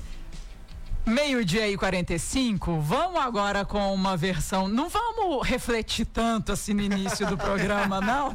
Meio-dia 1.05 1.69
e 1.69 1.77
45, 1.77 2.81
vamos 2.81 3.21
agora 3.21 3.65
com 3.65 3.95
uma 3.95 4.17
versão. 4.17 4.67
Não 4.67 4.89
vamos 4.89 5.47
refletir 5.47 6.05
tanto 6.05 6.51
assim 6.51 6.75
no 6.75 6.83
início 6.83 7.25
do 7.29 7.37
programa, 7.37 8.01
não. 8.03 8.35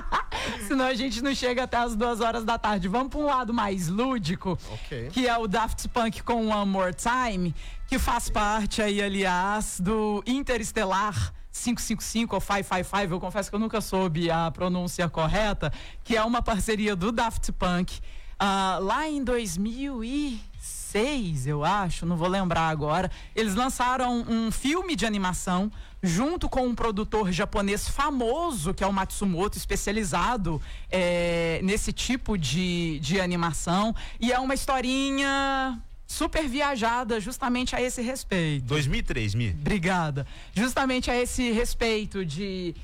Senão 0.66 0.86
a 0.86 0.94
gente 0.94 1.20
não 1.22 1.34
chega 1.34 1.64
até 1.64 1.76
as 1.76 1.94
duas 1.94 2.22
horas 2.22 2.42
da 2.42 2.56
tarde. 2.56 2.88
Vamos 2.88 3.08
para 3.10 3.20
um 3.20 3.26
lado 3.26 3.52
mais 3.52 3.88
lúdico, 3.88 4.58
Ok. 4.72 5.10
que 5.12 5.28
é 5.28 5.36
o 5.36 5.46
Daft 5.46 5.86
Punk 5.88 6.22
com 6.22 6.48
One 6.48 6.70
More 6.70 6.94
Time, 6.94 7.54
que 7.86 7.98
faz 7.98 8.30
parte 8.30 8.80
aí, 8.80 9.02
aliás, 9.02 9.78
do 9.78 10.22
Interestelar 10.26 11.34
555 11.52 12.34
ou 12.34 12.40
555, 12.40 13.14
eu 13.14 13.20
confesso 13.20 13.50
que 13.50 13.56
eu 13.56 13.60
nunca 13.60 13.80
soube 13.80 14.30
a 14.30 14.50
pronúncia 14.50 15.08
correta, 15.08 15.72
que 16.04 16.16
é 16.16 16.22
uma 16.22 16.42
parceria 16.42 16.94
do 16.94 17.10
Daft 17.10 17.50
Punk 17.52 18.00
ah, 18.42 18.78
lá 18.80 19.06
em 19.06 19.22
2006, 19.22 21.46
eu 21.46 21.62
acho, 21.62 22.06
não 22.06 22.16
vou 22.16 22.26
lembrar 22.26 22.70
agora. 22.70 23.10
Eles 23.36 23.54
lançaram 23.54 24.24
um 24.26 24.50
filme 24.50 24.96
de 24.96 25.04
animação 25.04 25.70
junto 26.02 26.48
com 26.48 26.66
um 26.66 26.74
produtor 26.74 27.30
japonês 27.30 27.86
famoso, 27.86 28.72
que 28.72 28.82
é 28.82 28.86
o 28.86 28.92
Matsumoto, 28.94 29.58
especializado 29.58 30.58
eh, 30.90 31.60
nesse 31.62 31.92
tipo 31.92 32.38
de, 32.38 32.98
de 33.00 33.20
animação. 33.20 33.94
E 34.18 34.32
é 34.32 34.38
uma 34.38 34.54
historinha 34.54 35.78
super 36.10 36.48
viajada 36.48 37.20
justamente 37.20 37.76
a 37.76 37.80
esse 37.80 38.02
respeito. 38.02 38.64
2003, 38.64 39.34
Mi. 39.36 39.50
Obrigada. 39.50 40.26
Justamente 40.52 41.08
a 41.08 41.16
esse 41.16 41.52
respeito 41.52 42.26
de 42.26 42.74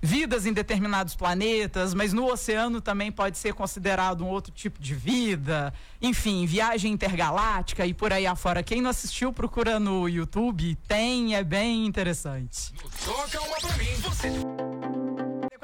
vidas 0.00 0.46
em 0.46 0.54
determinados 0.54 1.14
planetas, 1.14 1.92
mas 1.92 2.14
no 2.14 2.26
oceano 2.26 2.80
também 2.80 3.12
pode 3.12 3.36
ser 3.36 3.52
considerado 3.52 4.24
um 4.24 4.28
outro 4.28 4.50
tipo 4.50 4.80
de 4.80 4.94
vida. 4.94 5.72
Enfim, 6.00 6.46
viagem 6.46 6.90
intergaláctica 6.90 7.84
e 7.84 7.92
por 7.92 8.10
aí 8.10 8.26
afora. 8.26 8.62
Quem 8.62 8.80
não 8.80 8.90
assistiu, 8.90 9.34
procura 9.34 9.78
no 9.78 10.08
YouTube. 10.08 10.74
Tem, 10.88 11.36
é 11.36 11.44
bem 11.44 11.84
interessante. 11.84 12.72
Toca 13.04 13.40
uma 13.42 13.56
pra 13.58 13.76
mim, 13.76 13.94
você. 14.00 15.01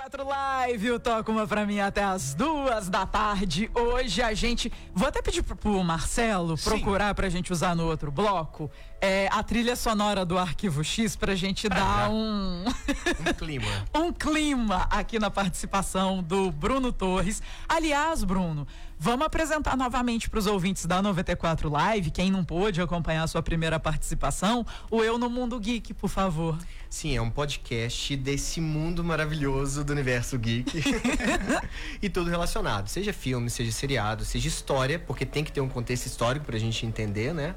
4 0.09 0.27
Live, 0.27 0.93
o 0.93 0.99
Toca 0.99 1.31
uma 1.31 1.47
pra 1.47 1.67
mim 1.67 1.81
até 1.81 2.03
as 2.03 2.33
duas 2.33 2.89
da 2.89 3.05
tarde. 3.05 3.71
Hoje 3.75 4.23
a 4.23 4.33
gente. 4.33 4.73
Vou 4.95 5.07
até 5.07 5.21
pedir 5.21 5.43
pro, 5.43 5.85
Marcelo 5.85 6.57
Sim. 6.57 6.71
procurar 6.71 7.15
pra 7.15 7.29
gente 7.29 7.53
usar 7.53 7.77
no 7.77 7.87
outro 7.87 8.11
bloco 8.11 8.71
é, 9.01 9.29
a 9.31 9.43
trilha 9.43 9.77
sonora 9.77 10.25
do 10.25 10.37
Arquivo 10.37 10.83
X 10.83 11.15
pra 11.15 11.35
gente 11.35 11.69
dar 11.69 12.11
um. 12.11 12.65
Um 12.65 13.33
clima. 13.33 13.67
um 13.95 14.13
clima 14.13 14.87
aqui 14.91 15.19
na 15.19 15.31
participação 15.31 16.23
do 16.23 16.51
Bruno 16.51 16.93
Torres. 16.93 17.43
Aliás, 17.69 18.25
Bruno, 18.25 18.67
vamos 18.99 19.27
apresentar 19.27 19.77
novamente 19.77 20.29
para 20.29 20.39
os 20.39 20.47
ouvintes 20.47 20.87
da 20.87 21.01
94 21.01 21.69
Live, 21.71 22.11
quem 22.11 22.31
não 22.31 22.45
pôde 22.45 22.81
acompanhar 22.81 23.23
a 23.23 23.27
sua 23.27 23.43
primeira 23.43 23.79
participação, 23.79 24.67
o 24.91 25.03
Eu 25.03 25.17
no 25.17 25.31
Mundo 25.31 25.59
Geek, 25.61 25.95
por 25.95 26.09
favor. 26.09 26.59
Sim, 26.91 27.17
é 27.17 27.21
um 27.21 27.31
podcast 27.31 28.17
desse 28.17 28.61
mundo 28.61 29.05
maravilhoso 29.05 29.85
do 29.85 29.93
universo 29.93 30.39
geek. 30.39 30.83
e 32.01 32.09
tudo 32.09 32.31
relacionado. 32.31 32.89
Seja 32.89 33.13
filme, 33.13 33.51
seja 33.51 33.71
seriado, 33.71 34.25
seja 34.25 34.49
história, 34.49 34.99
porque 34.99 35.27
tem 35.27 35.45
que 35.45 35.53
ter 35.53 35.61
um 35.61 35.69
contexto 35.69 36.07
histórico 36.07 36.47
pra 36.47 36.59
gente 36.59 36.87
entender, 36.87 37.35
né? 37.35 37.55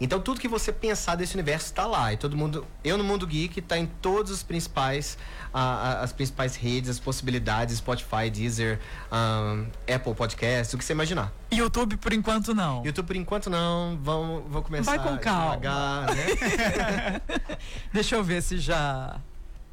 Então 0.00 0.20
tudo 0.20 0.40
que 0.40 0.46
você 0.46 0.72
pensar 0.72 1.16
desse 1.16 1.34
universo 1.34 1.72
tá 1.74 1.84
lá. 1.86 2.12
E 2.12 2.16
todo 2.16 2.36
mundo. 2.36 2.64
Eu 2.84 2.96
no 2.96 3.02
Mundo 3.02 3.26
Geek 3.26 3.60
tá 3.62 3.76
em 3.76 3.86
todos 3.86 4.30
os 4.30 4.42
principais. 4.44 5.18
ah, 5.52 6.00
as 6.02 6.12
principais 6.12 6.54
redes, 6.54 6.88
as 6.90 7.00
possibilidades, 7.00 7.78
Spotify, 7.78 8.30
Deezer, 8.30 8.78
ahn, 9.10 9.66
Apple 9.92 10.14
Podcasts, 10.14 10.72
o 10.74 10.78
que 10.78 10.84
você 10.84 10.92
imaginar. 10.92 11.32
YouTube, 11.52 11.96
por 11.96 12.12
enquanto, 12.12 12.54
não. 12.54 12.84
YouTube 12.84 13.06
por 13.06 13.16
enquanto 13.16 13.50
não, 13.50 13.98
vamos, 14.02 14.44
vou 14.48 14.62
começar 14.62 14.96
Vai 14.96 15.08
com 15.08 15.18
calma. 15.18 15.56
devagar, 15.56 16.06
né? 16.14 17.20
Deixa 17.92 18.14
eu 18.16 18.22
ver 18.22 18.42
se 18.42 18.58
já. 18.58 19.16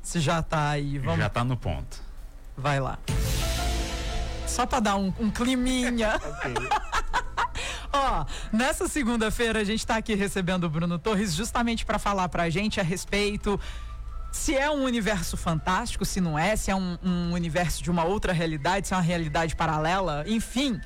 Se 0.01 0.19
já 0.19 0.41
tá 0.41 0.69
aí. 0.69 0.97
Vamos, 0.99 1.19
Já 1.19 1.29
tá 1.29 1.43
no 1.43 1.57
ponto. 1.57 2.01
vai 2.57 2.79
lá. 2.79 2.97
Só 4.47 4.65
pra 4.65 4.79
dar 4.79 4.95
um, 4.95 5.11
um 5.19 5.29
climinha. 5.29 6.19
Ó, 7.95 8.25
nessa 8.51 8.89
segunda-feira 8.89 9.61
a 9.61 9.63
gente 9.63 9.87
tá 9.87 9.95
aqui 9.95 10.15
recebendo 10.15 10.65
o 10.65 10.69
Bruno 10.69 10.99
Torres 10.99 11.33
justamente 11.33 11.85
para 11.85 11.97
falar 11.97 12.27
pra 12.27 12.49
gente 12.49 12.79
a 12.79 12.83
respeito 12.83 13.57
se 14.33 14.53
é 14.53 14.69
um 14.69 14.83
universo 14.83 15.37
fantástico, 15.37 16.03
se 16.03 16.19
não 16.19 16.37
é, 16.37 16.57
se 16.57 16.69
é 16.69 16.75
um, 16.75 16.97
um 17.01 17.31
universo 17.31 17.81
de 17.81 17.89
uma 17.89 18.03
outra 18.03 18.33
realidade, 18.33 18.85
se 18.85 18.93
é 18.93 18.97
uma 18.97 19.01
realidade 19.01 19.55
paralela, 19.55 20.25
enfim. 20.27 20.79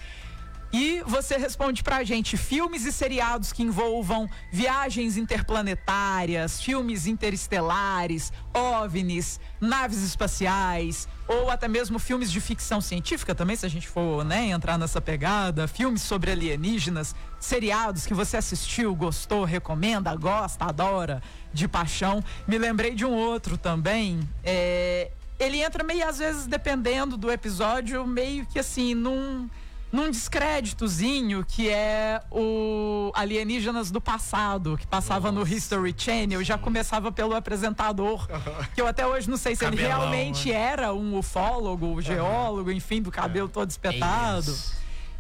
E 0.72 1.02
você 1.06 1.36
responde 1.36 1.82
pra 1.82 2.04
gente 2.04 2.38
filmes 2.38 2.86
e 2.86 2.92
seriados 2.92 3.52
que 3.52 3.64
envolvam 3.64 4.30
viagens 4.52 5.18
interplanetárias, 5.18 6.62
filmes 6.62 7.08
interestelares, 7.08 8.32
OVNIs, 8.54 9.40
naves 9.60 10.04
espaciais, 10.04 11.08
ou 11.28 11.50
até 11.50 11.68
mesmo 11.68 11.98
filmes 11.98 12.32
de 12.32 12.40
ficção 12.40 12.80
científica 12.82 13.34
também, 13.34 13.56
se 13.56 13.66
a 13.66 13.70
gente 13.70 13.88
for, 13.88 14.24
né, 14.24 14.50
entrar 14.50 14.78
nessa 14.78 15.02
pegada, 15.02 15.68
filmes 15.68 16.04
sobre 16.04 16.32
alienígenas, 16.32 17.16
seriados 17.40 18.06
que 18.06 18.14
você 18.14 18.38
assistiu, 18.38 18.96
gostou, 18.96 19.46
recomenda, 19.46 20.16
gosta, 20.16 20.66
adora, 20.66 21.22
de 21.52 21.68
paixão. 21.68 22.24
Me 22.48 22.60
lembrei 22.60 22.94
de 22.94 23.06
um 23.06 23.14
outro 23.14 23.58
também, 23.58 24.20
é, 24.44 25.10
ele 25.40 25.62
entra 25.62 25.84
meio 25.84 26.08
às 26.08 26.20
vezes 26.20 26.46
dependendo 26.46 27.18
do 27.18 27.32
episódio, 27.32 28.06
meio 28.06 28.46
que 28.46 28.60
assim, 28.60 28.94
num 28.94 29.50
num 29.92 30.10
descréditozinho 30.12 31.44
que 31.46 31.70
é 31.70 32.22
o 32.32 33.12
Alienígenas 33.16 33.90
do 33.90 34.00
Passado, 34.00 34.78
que 34.78 34.86
passava 34.86 35.32
no 35.32 35.48
History 35.48 35.94
Channel, 35.98 36.44
já 36.44 36.58
começava 36.58 37.12
pelo 37.12 37.34
apresentador, 37.36 38.28
que 38.74 38.82
eu 38.82 38.88
até 38.88 39.06
hoje 39.06 39.30
não 39.30 39.38
sei 39.38 39.56
se 39.56 39.66
ele 39.66 39.78
Cabelão, 39.78 40.00
realmente 40.00 40.52
era 40.52 40.94
um 40.94 41.18
ufólogo, 41.18 42.02
geólogo, 42.02 42.72
enfim, 42.72 43.02
do 43.02 43.12
cabelo 43.12 43.50
todo 43.50 43.70
espetado. 43.70 44.56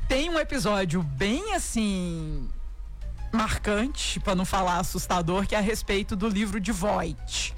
Tem 0.07 0.29
um 0.29 0.39
episódio 0.39 1.03
bem 1.03 1.53
assim 1.53 2.47
marcante, 3.31 4.19
pra 4.19 4.33
não 4.33 4.45
falar 4.45 4.79
assustador, 4.79 5.45
que 5.45 5.53
é 5.53 5.57
a 5.59 5.61
respeito 5.61 6.15
do 6.15 6.27
livro 6.27 6.59
de 6.59 6.71
Voight, 6.71 7.55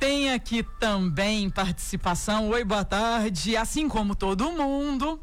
Tem 0.00 0.32
aqui 0.32 0.64
também 0.80 1.50
participação. 1.50 2.48
Oi, 2.48 2.64
boa 2.64 2.84
tarde. 2.84 3.58
Assim 3.58 3.90
como 3.90 4.14
todo 4.14 4.50
mundo, 4.52 5.20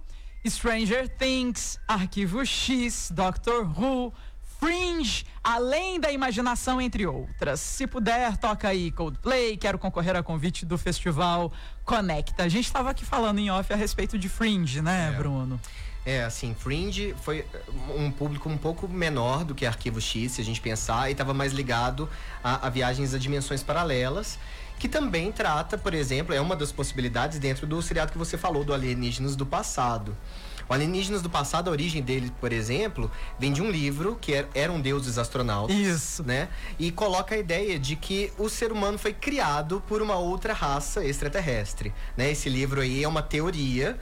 Stranger 0.47 1.07
Things, 1.09 1.79
Arquivo 1.87 2.45
X, 2.45 3.11
Doctor 3.13 3.63
Who, 3.63 4.13
Fringe, 4.59 5.25
Além 5.43 5.99
da 5.99 6.11
Imaginação, 6.11 6.81
entre 6.81 7.05
outras. 7.05 7.59
Se 7.59 7.85
puder, 7.85 8.35
toca 8.37 8.67
aí 8.67 8.91
Coldplay. 8.91 9.57
Quero 9.57 9.77
concorrer 9.77 10.15
a 10.15 10.23
convite 10.23 10.65
do 10.65 10.77
festival 10.77 11.51
Conecta. 11.83 12.43
A 12.43 12.49
gente 12.49 12.65
estava 12.65 12.89
aqui 12.89 13.05
falando 13.05 13.39
em 13.39 13.51
off 13.51 13.71
a 13.71 13.75
respeito 13.75 14.17
de 14.17 14.27
Fringe, 14.29 14.81
né, 14.81 15.11
É. 15.13 15.17
Bruno? 15.17 15.59
É, 16.05 16.23
assim, 16.23 16.53
Fringe 16.53 17.15
foi 17.23 17.43
um 17.95 18.11
público 18.11 18.47
um 18.47 18.57
pouco 18.57 18.87
menor 18.87 19.43
do 19.43 19.55
que 19.55 19.65
Arquivo 19.65 19.99
X, 19.99 20.33
se 20.33 20.41
a 20.41 20.43
gente 20.43 20.61
pensar, 20.61 21.09
e 21.09 21.13
estava 21.13 21.33
mais 21.33 21.51
ligado 21.51 22.07
a, 22.43 22.67
a 22.67 22.69
viagens 22.69 23.15
a 23.15 23.17
dimensões 23.17 23.63
paralelas, 23.63 24.37
que 24.79 24.89
também 24.89 25.31
trata, 25.31 25.77
por 25.77 25.93
exemplo, 25.93 26.33
é 26.33 26.41
uma 26.41 26.55
das 26.55 26.71
possibilidades 26.71 27.39
dentro 27.39 27.65
do 27.65 27.81
seriado 27.81 28.11
que 28.11 28.17
você 28.17 28.37
falou, 28.37 28.63
do 28.63 28.73
Alienígenas 28.73 29.35
do 29.35 29.45
Passado. 29.45 30.15
O 30.67 30.73
Alienígenas 30.73 31.21
do 31.21 31.29
Passado, 31.29 31.69
a 31.69 31.71
origem 31.71 32.01
dele, 32.01 32.31
por 32.39 32.51
exemplo, 32.51 33.11
vem 33.39 33.53
de 33.53 33.61
um 33.61 33.69
livro 33.69 34.17
que 34.19 34.33
era, 34.33 34.49
eram 34.53 34.81
deuses 34.81 35.17
astronautas. 35.17 35.75
Isso. 35.75 36.23
Né? 36.23 36.49
E 36.79 36.91
coloca 36.91 37.35
a 37.35 37.37
ideia 37.37 37.77
de 37.77 37.95
que 37.95 38.31
o 38.37 38.49
ser 38.49 38.71
humano 38.71 38.97
foi 38.97 39.13
criado 39.13 39.81
por 39.87 40.01
uma 40.01 40.15
outra 40.15 40.53
raça 40.53 41.05
extraterrestre. 41.05 41.93
Né? 42.17 42.31
Esse 42.31 42.49
livro 42.49 42.81
aí 42.81 43.03
é 43.03 43.07
uma 43.07 43.21
teoria. 43.21 43.99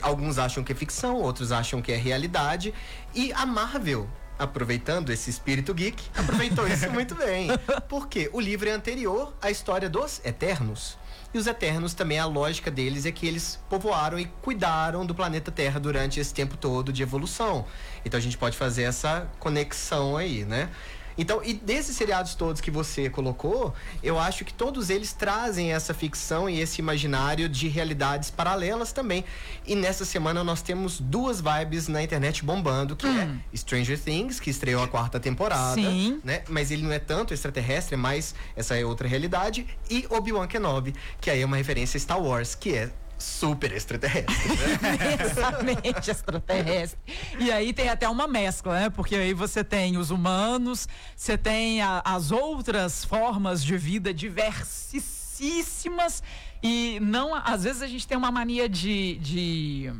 Alguns 0.00 0.38
acham 0.38 0.62
que 0.62 0.72
é 0.72 0.74
ficção, 0.74 1.16
outros 1.16 1.50
acham 1.50 1.82
que 1.82 1.90
é 1.90 1.96
realidade. 1.96 2.72
E 3.12 3.32
a 3.32 3.44
Marvel 3.44 4.08
aproveitando 4.38 5.10
esse 5.10 5.30
espírito 5.30 5.72
geek, 5.74 6.02
aproveitou 6.16 6.66
isso 6.66 6.90
muito 6.90 7.14
bem. 7.14 7.48
Porque 7.88 8.30
o 8.32 8.40
livro 8.40 8.68
é 8.68 8.72
anterior 8.72 9.34
à 9.40 9.50
história 9.50 9.88
dos 9.88 10.20
Eternos. 10.24 10.98
E 11.32 11.38
os 11.38 11.48
Eternos 11.48 11.94
também, 11.94 12.18
a 12.18 12.26
lógica 12.26 12.70
deles 12.70 13.06
é 13.06 13.10
que 13.10 13.26
eles 13.26 13.58
povoaram 13.68 14.18
e 14.20 14.26
cuidaram 14.40 15.04
do 15.04 15.14
planeta 15.14 15.50
Terra 15.50 15.80
durante 15.80 16.20
esse 16.20 16.32
tempo 16.32 16.56
todo 16.56 16.92
de 16.92 17.02
evolução. 17.02 17.66
Então 18.04 18.16
a 18.16 18.20
gente 18.20 18.38
pode 18.38 18.56
fazer 18.56 18.84
essa 18.84 19.28
conexão 19.40 20.16
aí, 20.16 20.44
né? 20.44 20.70
Então, 21.16 21.40
e 21.44 21.54
desses 21.54 21.96
seriados 21.96 22.34
todos 22.34 22.60
que 22.60 22.70
você 22.70 23.08
colocou, 23.08 23.74
eu 24.02 24.18
acho 24.18 24.44
que 24.44 24.52
todos 24.52 24.90
eles 24.90 25.12
trazem 25.12 25.72
essa 25.72 25.94
ficção 25.94 26.48
e 26.48 26.60
esse 26.60 26.80
imaginário 26.80 27.48
de 27.48 27.68
realidades 27.68 28.30
paralelas 28.30 28.92
também. 28.92 29.24
E 29.66 29.74
nessa 29.74 30.04
semana 30.04 30.42
nós 30.42 30.62
temos 30.62 31.00
duas 31.00 31.40
vibes 31.40 31.88
na 31.88 32.02
internet 32.02 32.44
bombando, 32.44 32.96
que 32.96 33.06
é 33.06 33.28
Stranger 33.56 33.98
Things, 33.98 34.40
que 34.40 34.50
estreou 34.50 34.82
a 34.82 34.88
quarta 34.88 35.20
temporada, 35.20 35.80
Sim. 35.80 36.20
né? 36.24 36.42
Mas 36.48 36.70
ele 36.70 36.82
não 36.82 36.92
é 36.92 36.98
tanto 36.98 37.32
extraterrestre, 37.32 37.94
é 37.94 37.98
mais 37.98 38.34
essa 38.56 38.76
é 38.76 38.84
outra 38.84 39.06
realidade. 39.06 39.66
E 39.88 40.06
Obi-Wan 40.10 40.46
Kenobi, 40.46 40.94
que 41.20 41.30
aí 41.30 41.40
é 41.40 41.46
uma 41.46 41.56
referência 41.56 41.96
a 41.96 42.00
Star 42.00 42.20
Wars, 42.20 42.54
que 42.54 42.74
é 42.74 42.90
super 43.24 43.72
extraterrestre, 43.72 44.48
né? 44.48 44.78
imensamente 45.14 46.10
extraterrestre. 46.10 46.98
E 47.38 47.50
aí 47.50 47.72
tem 47.72 47.88
até 47.88 48.06
uma 48.08 48.28
mescla, 48.28 48.74
né? 48.80 48.90
Porque 48.90 49.14
aí 49.16 49.32
você 49.34 49.64
tem 49.64 49.96
os 49.96 50.10
humanos, 50.10 50.86
você 51.16 51.36
tem 51.38 51.80
a- 51.82 52.02
as 52.04 52.30
outras 52.30 53.04
formas 53.04 53.64
de 53.64 53.76
vida 53.76 54.12
diversissíssimas 54.14 56.22
e 56.62 56.98
não, 57.00 57.34
às 57.34 57.64
vezes 57.64 57.82
a 57.82 57.86
gente 57.86 58.06
tem 58.06 58.16
uma 58.16 58.30
mania 58.30 58.68
de, 58.68 59.16
de 59.16 59.92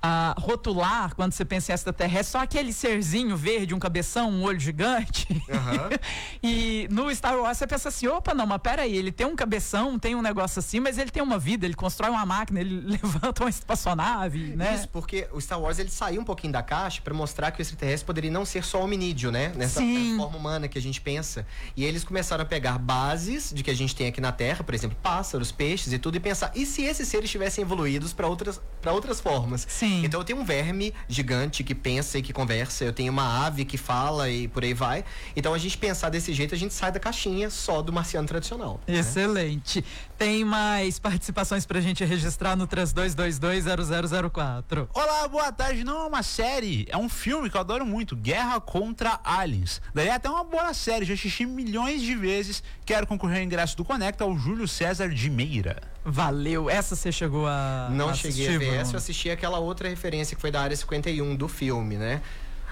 ah, 0.00 0.34
rotular 0.38 1.14
quando 1.14 1.32
você 1.32 1.44
pensa 1.44 1.72
em 1.72 1.74
extraterrestre, 1.74 2.32
só 2.32 2.38
aquele 2.40 2.72
serzinho 2.72 3.36
verde, 3.36 3.74
um 3.74 3.78
cabeção, 3.78 4.30
um 4.30 4.42
olho 4.42 4.60
gigante. 4.60 5.26
Aham. 5.50 5.90
e 6.42 6.86
no 6.90 7.14
Star 7.14 7.36
Wars 7.36 7.58
você 7.58 7.66
pensa 7.66 7.88
assim, 7.88 8.06
opa, 8.06 8.32
não, 8.32 8.46
mas 8.46 8.60
peraí, 8.62 8.96
ele 8.96 9.10
tem 9.10 9.26
um 9.26 9.34
cabeção, 9.34 9.98
tem 9.98 10.14
um 10.14 10.22
negócio 10.22 10.60
assim, 10.60 10.78
mas 10.80 10.98
ele 10.98 11.10
tem 11.10 11.22
uma 11.22 11.38
vida, 11.38 11.66
ele 11.66 11.74
constrói 11.74 12.10
uma 12.10 12.24
máquina, 12.24 12.60
ele 12.60 12.80
levanta 13.02 13.42
uma 13.42 13.50
espaçonave, 13.50 14.56
né? 14.56 14.74
Isso, 14.74 14.88
porque 14.88 15.28
o 15.32 15.40
Star 15.40 15.60
Wars 15.60 15.78
ele 15.78 15.90
saiu 15.90 16.20
um 16.20 16.24
pouquinho 16.24 16.52
da 16.52 16.62
caixa 16.62 17.00
pra 17.02 17.12
mostrar 17.12 17.50
que 17.50 17.60
o 17.60 17.62
extraterrestre 17.62 18.06
poderia 18.06 18.30
não 18.30 18.44
ser 18.44 18.64
só 18.64 18.82
hominídeo, 18.82 19.32
né? 19.32 19.52
Nessa 19.56 19.80
Sim. 19.80 20.16
forma 20.16 20.36
humana 20.36 20.68
que 20.68 20.78
a 20.78 20.82
gente 20.82 21.00
pensa. 21.00 21.46
E 21.76 21.84
eles 21.84 22.04
começaram 22.04 22.42
a 22.42 22.46
pegar 22.46 22.78
bases 22.78 23.52
de 23.52 23.62
que 23.62 23.70
a 23.70 23.74
gente 23.74 23.96
tem 23.96 24.06
aqui 24.06 24.20
na 24.20 24.30
Terra, 24.30 24.62
por 24.62 24.74
exemplo, 24.74 24.96
pássaros, 25.02 25.50
peixes 25.50 25.92
e 25.92 25.98
tudo, 25.98 26.16
e 26.16 26.20
pensar, 26.20 26.52
e 26.54 26.64
se 26.64 26.82
esses 26.82 27.08
seres 27.08 27.28
tivessem 27.30 27.62
evoluídos 27.62 28.12
pra 28.12 28.28
outras, 28.28 28.60
pra 28.80 28.92
outras 28.92 29.20
formas? 29.20 29.66
Sim. 29.68 29.87
Então 30.04 30.20
eu 30.20 30.24
tenho 30.24 30.38
um 30.40 30.44
verme 30.44 30.92
gigante 31.08 31.64
que 31.64 31.74
pensa 31.74 32.18
e 32.18 32.22
que 32.22 32.32
conversa, 32.32 32.84
eu 32.84 32.92
tenho 32.92 33.12
uma 33.12 33.46
ave 33.46 33.64
que 33.64 33.76
fala 33.76 34.28
e 34.30 34.48
por 34.48 34.62
aí 34.62 34.74
vai. 34.74 35.04
Então 35.36 35.54
a 35.54 35.58
gente 35.58 35.76
pensar 35.78 36.08
desse 36.10 36.32
jeito, 36.32 36.54
a 36.54 36.58
gente 36.58 36.74
sai 36.74 36.92
da 36.92 37.00
caixinha 37.00 37.50
só 37.50 37.82
do 37.82 37.92
marciano 37.92 38.26
tradicional. 38.26 38.80
né? 38.86 38.98
Excelente. 38.98 39.84
Tem 40.16 40.44
mais 40.44 40.98
participações 40.98 41.64
pra 41.66 41.80
gente 41.80 42.04
registrar 42.04 42.56
no 42.56 42.66
32220004. 42.66 44.88
Olá, 44.92 45.28
boa 45.28 45.52
tarde. 45.52 45.84
Não 45.84 46.04
é 46.04 46.06
uma 46.06 46.22
série, 46.22 46.86
é 46.90 46.96
um 46.96 47.08
filme 47.08 47.48
que 47.50 47.56
eu 47.56 47.60
adoro 47.60 47.86
muito, 47.86 48.16
Guerra 48.16 48.60
contra 48.60 49.20
Aliens. 49.24 49.80
Daí 49.94 50.08
é 50.08 50.14
até 50.14 50.28
uma 50.28 50.44
boa 50.44 50.72
série, 50.74 51.04
já 51.04 51.14
assisti 51.14 51.46
milhões 51.46 52.02
de 52.02 52.14
vezes. 52.14 52.62
Quero 52.84 53.06
concorrer 53.06 53.38
ao 53.38 53.44
ingresso 53.44 53.76
do 53.76 53.84
Conecta 53.84 54.24
ao 54.24 54.36
Júlio 54.36 54.66
César 54.66 55.08
de 55.08 55.30
Meira. 55.30 55.80
Valeu. 56.10 56.70
Essa 56.70 56.96
você 56.96 57.12
chegou 57.12 57.46
a 57.46 57.88
Não 57.90 58.14
cheguei 58.14 58.54
a 58.54 58.58
ver 58.58 58.74
essa, 58.74 58.94
eu 58.94 58.96
assisti 58.96 59.30
aquela 59.30 59.58
outra 59.58 59.88
referência 59.88 60.34
que 60.34 60.40
foi 60.40 60.50
da 60.50 60.60
Área 60.60 60.74
51 60.74 61.36
do 61.36 61.48
filme, 61.48 61.96
né? 61.96 62.22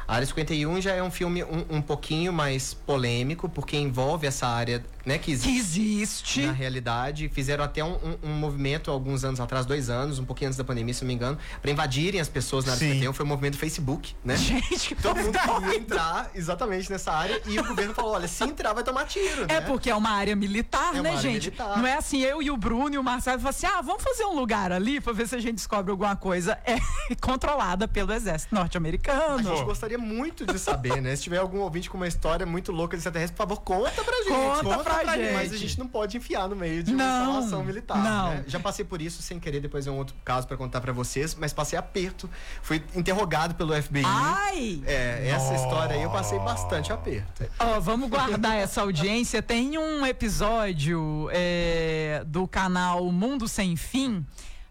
A 0.09 0.14
Área 0.14 0.26
51 0.26 0.81
já 0.81 0.95
é 0.95 1.02
um 1.02 1.11
filme 1.11 1.45
um, 1.45 1.64
um 1.69 1.83
pouquinho 1.83 2.33
mais 2.33 2.73
polêmico, 2.73 3.49
porque 3.49 3.77
envolve 3.77 4.27
essa 4.27 4.46
área, 4.46 4.83
né, 5.07 5.16
que 5.19 5.27
Que 5.27 5.33
existe 5.33 5.81
existe. 5.81 6.47
na 6.47 6.53
realidade. 6.53 7.29
Fizeram 7.31 7.64
até 7.64 7.83
um, 7.83 7.95
um- 7.95 8.19
um 8.25 8.33
movimento 8.35 8.90
alguns 8.90 9.25
anos 9.25 9.40
atrás, 9.40 9.64
dois 9.64 9.88
anos, 9.88 10.19
um 10.19 10.25
pouquinho 10.25 10.49
antes 10.49 10.59
da 10.59 10.64
pandemia, 10.64 10.92
se 10.92 11.03
não 11.03 11.09
me 11.09 11.14
engano, 11.14 11.38
para 11.62 11.71
invadirem 11.71 12.21
as 12.21 12.29
pessoas 12.29 12.64
na 12.66 12.73
Área 12.73 12.81
Sim. 12.81 12.92
51. 12.95 13.12
Foi 13.14 13.25
o 13.25 13.29
movimento 13.29 13.55
do 13.55 13.59
Facebook, 13.59 14.14
né? 14.25 14.37
Gente, 14.37 14.95
que 14.95 15.03
Todo 15.03 15.16
mundo 15.16 15.38
povo 15.47 15.61
queria 15.62 15.79
entrar 15.79 16.31
exatamente 16.35 16.90
nessa 16.90 17.12
área 17.12 17.40
e 17.47 17.59
o 17.59 17.64
governo 17.64 17.95
falou: 17.95 18.12
olha, 18.12 18.27
se 18.29 18.42
entrar 18.45 18.73
vai 18.73 18.83
tomar 18.85 19.05
tiro. 19.07 19.45
É 19.45 19.47
né? 19.47 19.61
porque 19.62 19.88
é 19.88 19.95
uma 19.95 20.11
área 20.11 20.35
militar, 20.37 20.88
É 20.88 21.01
uma 21.01 21.03
né, 21.05 21.11
área 21.11 21.23
gente? 21.23 21.45
militar. 21.45 21.79
Não 21.79 21.87
é 21.87 21.95
assim, 21.95 22.21
eu 22.21 22.42
e 22.42 22.51
o 22.51 22.57
Bruno 22.57 22.95
e 22.95 22.99
o 22.99 23.05
Marcelo 23.05 23.38
falam 23.38 23.51
assim: 23.51 23.66
ah, 23.66 23.81
vamos 23.81 24.03
fazer 24.03 24.25
um 24.25 24.35
lugar 24.35 24.73
ali 24.73 25.01
pra 25.01 25.12
ver 25.12 25.29
se 25.29 25.37
a 25.37 25.40
gente 25.40 25.55
descobre 25.55 25.90
alguma 25.92 26.16
coisa. 26.16 26.59
É 26.64 26.77
controlada 27.21 27.87
pelo 27.87 28.12
exército 28.12 28.55
A 28.57 28.59
norte-americano. 28.61 29.42
gente 29.55 29.64
gostaria 29.64 29.99
muito 29.99 30.45
de 30.45 30.59
saber, 30.59 31.01
né? 31.01 31.14
Se 31.14 31.23
tiver 31.23 31.38
algum 31.38 31.61
ouvinte 31.61 31.88
com 31.88 31.97
uma 31.97 32.09
história 32.09 32.45
muito 32.45 32.73
louca 32.73 32.97
de 32.97 33.01
extraterrestre, 33.01 33.37
por 33.37 33.42
favor, 33.42 33.61
conta 33.62 34.03
pra 34.03 34.16
gente. 34.25 34.64
Conta 34.64 34.79
pra 34.85 34.95
gente. 35.04 35.32
Mas 35.32 35.52
a 35.52 35.56
gente 35.56 35.78
não 35.78 35.87
pode 35.88 36.16
enfiar 36.16 36.48
no 36.48 36.56
meio 36.56 36.82
de 36.82 36.92
uma 36.94 37.04
Não, 37.04 37.20
instalação 37.40 37.64
militar. 37.64 37.98
não. 38.02 38.30
né? 38.30 38.44
Já 38.46 38.59
passei 38.61 38.85
por 38.85 39.00
isso 39.02 39.22
sem 39.22 39.38
querer, 39.38 39.61
depois 39.61 39.87
é 39.87 39.90
um 39.90 39.96
outro 39.98 40.14
caso 40.24 40.46
pra 40.46 40.56
contar 40.56 40.80
pra 40.80 40.92
vocês, 40.92 41.35
mas 41.35 41.52
passei 41.52 41.78
aperto. 41.78 42.28
Fui 42.62 42.82
interrogado 42.94 43.54
pelo 43.54 43.74
FBI. 43.80 44.02
Ai! 44.04 44.82
É, 44.87 45.28
essa 45.28 45.54
história 45.54 45.96
aí 45.96 46.02
eu 46.02 46.11
passei 46.11 46.38
bastante 46.38 46.92
aperto. 46.92 47.44
Ó, 47.59 47.80
vamos 47.80 48.09
guardar 48.09 48.56
essa 48.56 48.80
audiência. 48.82 49.42
Tem 49.42 49.76
um 49.78 50.04
episódio 50.06 51.28
é, 51.32 52.22
do 52.26 52.46
canal 52.48 53.11
Mundo 53.12 53.48
Sem 53.48 53.76
Fim 53.76 54.24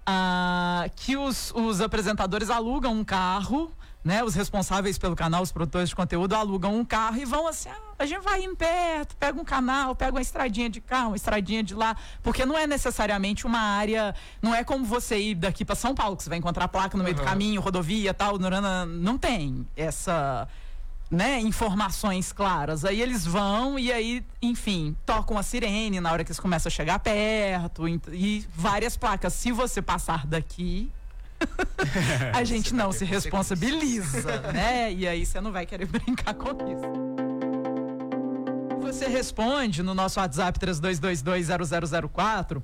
ah, 0.05 0.85
que 0.95 1.17
os, 1.17 1.51
os 1.55 1.81
apresentadores 1.81 2.49
alugam 2.49 2.93
um 2.93 3.03
carro. 3.03 3.71
Né, 4.03 4.23
os 4.23 4.35
responsáveis 4.35 4.99
pelo 4.99 5.15
canal, 5.15 5.41
os 5.41 5.51
produtores 5.51 5.89
de 5.89 5.95
conteúdo, 5.95 6.35
alugam 6.35 6.77
um 6.77 6.85
carro 6.85 7.17
e 7.17 7.25
vão 7.25 7.47
assim: 7.47 7.69
ah, 7.69 7.79
a 7.97 8.05
gente 8.05 8.21
vai 8.21 8.43
indo 8.43 8.55
perto, 8.55 9.15
pega 9.15 9.41
um 9.41 9.43
canal, 9.43 9.95
pega 9.95 10.11
uma 10.11 10.21
estradinha 10.21 10.69
de 10.69 10.79
cá, 10.79 11.07
uma 11.07 11.15
estradinha 11.15 11.63
de 11.63 11.73
lá, 11.73 11.97
porque 12.21 12.45
não 12.45 12.55
é 12.55 12.67
necessariamente 12.67 13.47
uma 13.47 13.57
área, 13.57 14.13
não 14.43 14.53
é 14.53 14.63
como 14.63 14.85
você 14.85 15.17
ir 15.17 15.33
daqui 15.33 15.65
para 15.65 15.73
São 15.73 15.95
Paulo, 15.95 16.15
que 16.15 16.21
você 16.21 16.29
vai 16.29 16.37
encontrar 16.37 16.67
placa 16.67 16.95
no 16.95 17.03
meio 17.03 17.15
do 17.15 17.23
caminho, 17.23 17.59
rodovia 17.59 18.13
tal, 18.13 18.37
não 18.37 19.17
tem 19.17 19.67
essa 19.75 20.47
né, 21.09 21.39
informações 21.39 22.31
claras. 22.31 22.83
Aí 22.83 23.01
eles 23.01 23.25
vão 23.25 23.77
e 23.77 23.91
aí, 23.91 24.25
enfim, 24.41 24.95
tocam 25.05 25.37
a 25.37 25.43
sirene 25.43 25.99
na 25.99 26.11
hora 26.11 26.23
que 26.23 26.31
eles 26.31 26.39
começam 26.39 26.69
a 26.69 26.71
chegar 26.71 26.99
perto 26.99 27.87
e 27.87 28.45
várias 28.55 28.97
placas. 28.97 29.33
Se 29.33 29.51
você 29.51 29.81
passar 29.81 30.25
daqui, 30.25 30.91
a 32.33 32.43
gente 32.43 32.73
não 32.73 32.91
se 32.91 33.05
responsabiliza, 33.05 34.41
né? 34.51 34.91
E 34.91 35.07
aí 35.07 35.25
você 35.25 35.39
não 35.39 35.51
vai 35.51 35.65
querer 35.65 35.85
brincar 35.87 36.33
com 36.33 36.49
isso. 36.71 37.05
Você 38.81 39.07
responde 39.07 39.81
no 39.81 39.93
nosso 39.93 40.19
WhatsApp 40.19 40.59
32220004 40.59 42.61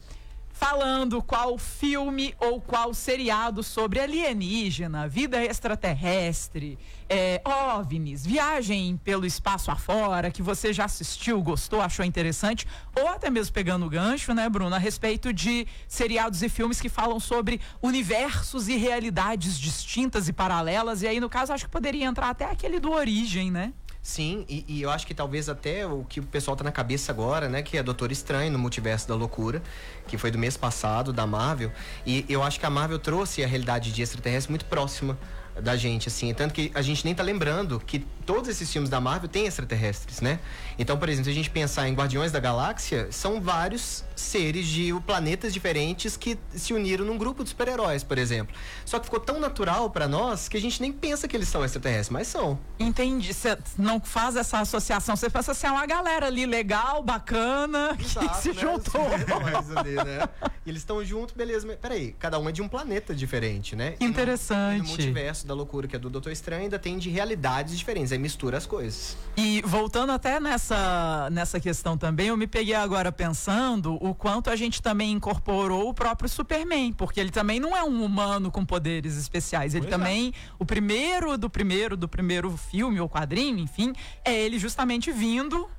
falando 0.53 1.21
qual 1.21 1.57
filme 1.57 2.35
ou 2.39 2.61
qual 2.61 2.93
seriado 2.93 3.63
sobre 3.63 3.99
alienígena, 3.99 5.07
vida 5.07 5.43
extraterrestre, 5.43 6.77
é, 7.09 7.41
OVNIs, 7.43 8.25
viagem 8.25 8.97
pelo 9.03 9.25
espaço 9.25 9.71
afora, 9.71 10.31
que 10.31 10.41
você 10.41 10.71
já 10.71 10.85
assistiu, 10.85 11.41
gostou, 11.41 11.81
achou 11.81 12.05
interessante, 12.05 12.67
ou 12.97 13.07
até 13.07 13.29
mesmo 13.29 13.53
pegando 13.53 13.85
o 13.85 13.89
gancho, 13.89 14.33
né, 14.33 14.47
Bruno, 14.47 14.75
a 14.75 14.79
respeito 14.79 15.33
de 15.33 15.67
seriados 15.87 16.41
e 16.41 16.49
filmes 16.49 16.79
que 16.79 16.89
falam 16.89 17.19
sobre 17.19 17.59
universos 17.81 18.67
e 18.67 18.77
realidades 18.77 19.59
distintas 19.59 20.27
e 20.27 20.33
paralelas, 20.33 21.01
e 21.01 21.07
aí, 21.07 21.19
no 21.19 21.29
caso, 21.29 21.53
acho 21.53 21.65
que 21.65 21.71
poderia 21.71 22.05
entrar 22.05 22.29
até 22.29 22.45
aquele 22.45 22.79
do 22.79 22.91
Origem, 22.91 23.51
né? 23.51 23.73
Sim, 24.03 24.45
e, 24.49 24.65
e 24.67 24.81
eu 24.81 24.89
acho 24.89 25.05
que 25.05 25.13
talvez 25.13 25.47
até 25.47 25.85
o 25.85 26.03
que 26.03 26.19
o 26.19 26.23
pessoal 26.23 26.57
tá 26.57 26.63
na 26.63 26.71
cabeça 26.71 27.11
agora, 27.11 27.47
né? 27.47 27.61
Que 27.61 27.77
é 27.77 27.83
Doutor 27.83 28.11
Estranho 28.11 28.51
no 28.51 28.57
Multiverso 28.57 29.07
da 29.07 29.13
Loucura, 29.13 29.61
que 30.07 30.17
foi 30.17 30.31
do 30.31 30.39
mês 30.39 30.57
passado, 30.57 31.13
da 31.13 31.27
Marvel. 31.27 31.71
E 32.03 32.25
eu 32.27 32.41
acho 32.41 32.59
que 32.59 32.65
a 32.65 32.69
Marvel 32.69 32.97
trouxe 32.97 33.43
a 33.43 33.47
realidade 33.47 33.91
de 33.91 34.01
extraterrestre 34.01 34.51
muito 34.51 34.65
próxima 34.65 35.17
da 35.61 35.75
gente, 35.75 36.07
assim. 36.07 36.33
Tanto 36.33 36.53
que 36.53 36.71
a 36.73 36.81
gente 36.81 37.05
nem 37.05 37.13
tá 37.13 37.21
lembrando 37.21 37.79
que 37.79 37.99
todos 38.25 38.49
esses 38.49 38.71
filmes 38.71 38.89
da 38.89 38.99
Marvel 38.99 39.29
têm 39.29 39.45
extraterrestres, 39.45 40.19
né? 40.19 40.39
Então, 40.79 40.97
por 40.97 41.07
exemplo, 41.07 41.25
se 41.25 41.31
a 41.31 41.35
gente 41.35 41.49
pensar 41.51 41.87
em 41.87 41.93
Guardiões 41.93 42.31
da 42.31 42.39
Galáxia, 42.39 43.07
são 43.11 43.39
vários 43.39 44.03
seres 44.21 44.67
de 44.67 44.93
planetas 45.05 45.53
diferentes 45.53 46.15
que 46.15 46.37
se 46.55 46.73
uniram 46.73 47.05
num 47.05 47.17
grupo 47.17 47.43
de 47.43 47.49
super-heróis, 47.49 48.03
por 48.03 48.17
exemplo. 48.17 48.55
Só 48.85 48.99
que 48.99 49.05
ficou 49.05 49.19
tão 49.19 49.39
natural 49.39 49.89
pra 49.89 50.07
nós 50.07 50.47
que 50.47 50.57
a 50.57 50.61
gente 50.61 50.81
nem 50.81 50.91
pensa 50.91 51.27
que 51.27 51.35
eles 51.35 51.47
são 51.47 51.63
extraterrestres, 51.63 52.09
mas 52.09 52.27
são. 52.27 52.59
Entendi. 52.79 53.33
Você 53.33 53.57
não 53.77 53.99
faz 53.99 54.35
essa 54.35 54.59
associação. 54.59 55.15
Você 55.15 55.29
pensa 55.29 55.51
assim, 55.51 55.67
é 55.67 55.71
uma 55.71 55.85
galera 55.85 56.27
ali 56.27 56.45
legal, 56.45 57.01
bacana, 57.01 57.95
que 57.99 58.05
Exato, 58.05 58.41
se 58.41 58.49
né? 58.49 58.61
juntou. 58.61 59.09
Super-heróis 59.19 59.77
ali, 59.77 59.95
né? 59.95 60.29
E 60.65 60.69
eles 60.69 60.81
estão 60.81 61.03
juntos, 61.03 61.35
beleza. 61.35 61.65
Mas 61.65 61.77
peraí, 61.77 62.15
cada 62.19 62.39
um 62.39 62.47
é 62.47 62.51
de 62.51 62.61
um 62.61 62.67
planeta 62.67 63.15
diferente, 63.15 63.75
né? 63.75 63.95
E 63.99 64.05
Interessante. 64.05 64.79
E 64.79 64.81
no 64.81 64.87
multiverso 64.87 65.47
da 65.47 65.53
loucura 65.53 65.87
que 65.87 65.95
é 65.95 65.99
do 65.99 66.09
Doutor 66.09 66.31
Estranho 66.31 66.63
ainda 66.63 66.77
tem 66.77 66.97
de 66.97 67.09
realidades 67.09 67.77
diferentes. 67.77 68.11
Aí 68.11 68.19
mistura 68.19 68.57
as 68.57 68.65
coisas. 68.65 69.17
E 69.35 69.61
voltando 69.65 70.11
até 70.11 70.39
nessa, 70.39 71.29
nessa 71.31 71.59
questão 71.59 71.97
também, 71.97 72.27
eu 72.27 72.37
me 72.37 72.47
peguei 72.47 72.75
agora 72.75 73.11
pensando 73.11 73.93
o 74.01 74.10
quanto 74.15 74.49
a 74.49 74.55
gente 74.55 74.81
também 74.81 75.11
incorporou 75.11 75.89
o 75.89 75.93
próprio 75.93 76.29
Superman, 76.29 76.93
porque 76.93 77.19
ele 77.19 77.31
também 77.31 77.59
não 77.59 77.75
é 77.75 77.83
um 77.83 78.03
humano 78.03 78.51
com 78.51 78.65
poderes 78.65 79.17
especiais. 79.17 79.73
Ele 79.73 79.85
Pois 79.85 79.93
é. 79.93 79.97
também, 79.97 80.33
o 80.59 80.65
primeiro 80.65 81.37
do 81.37 81.49
primeiro 81.49 81.95
do 81.97 82.07
primeiro 82.07 82.55
filme 82.57 82.99
ou 82.99 83.09
quadrinho, 83.09 83.59
enfim, 83.59 83.93
é 84.23 84.33
ele 84.33 84.57
justamente 84.59 85.11
vindo 85.11 85.69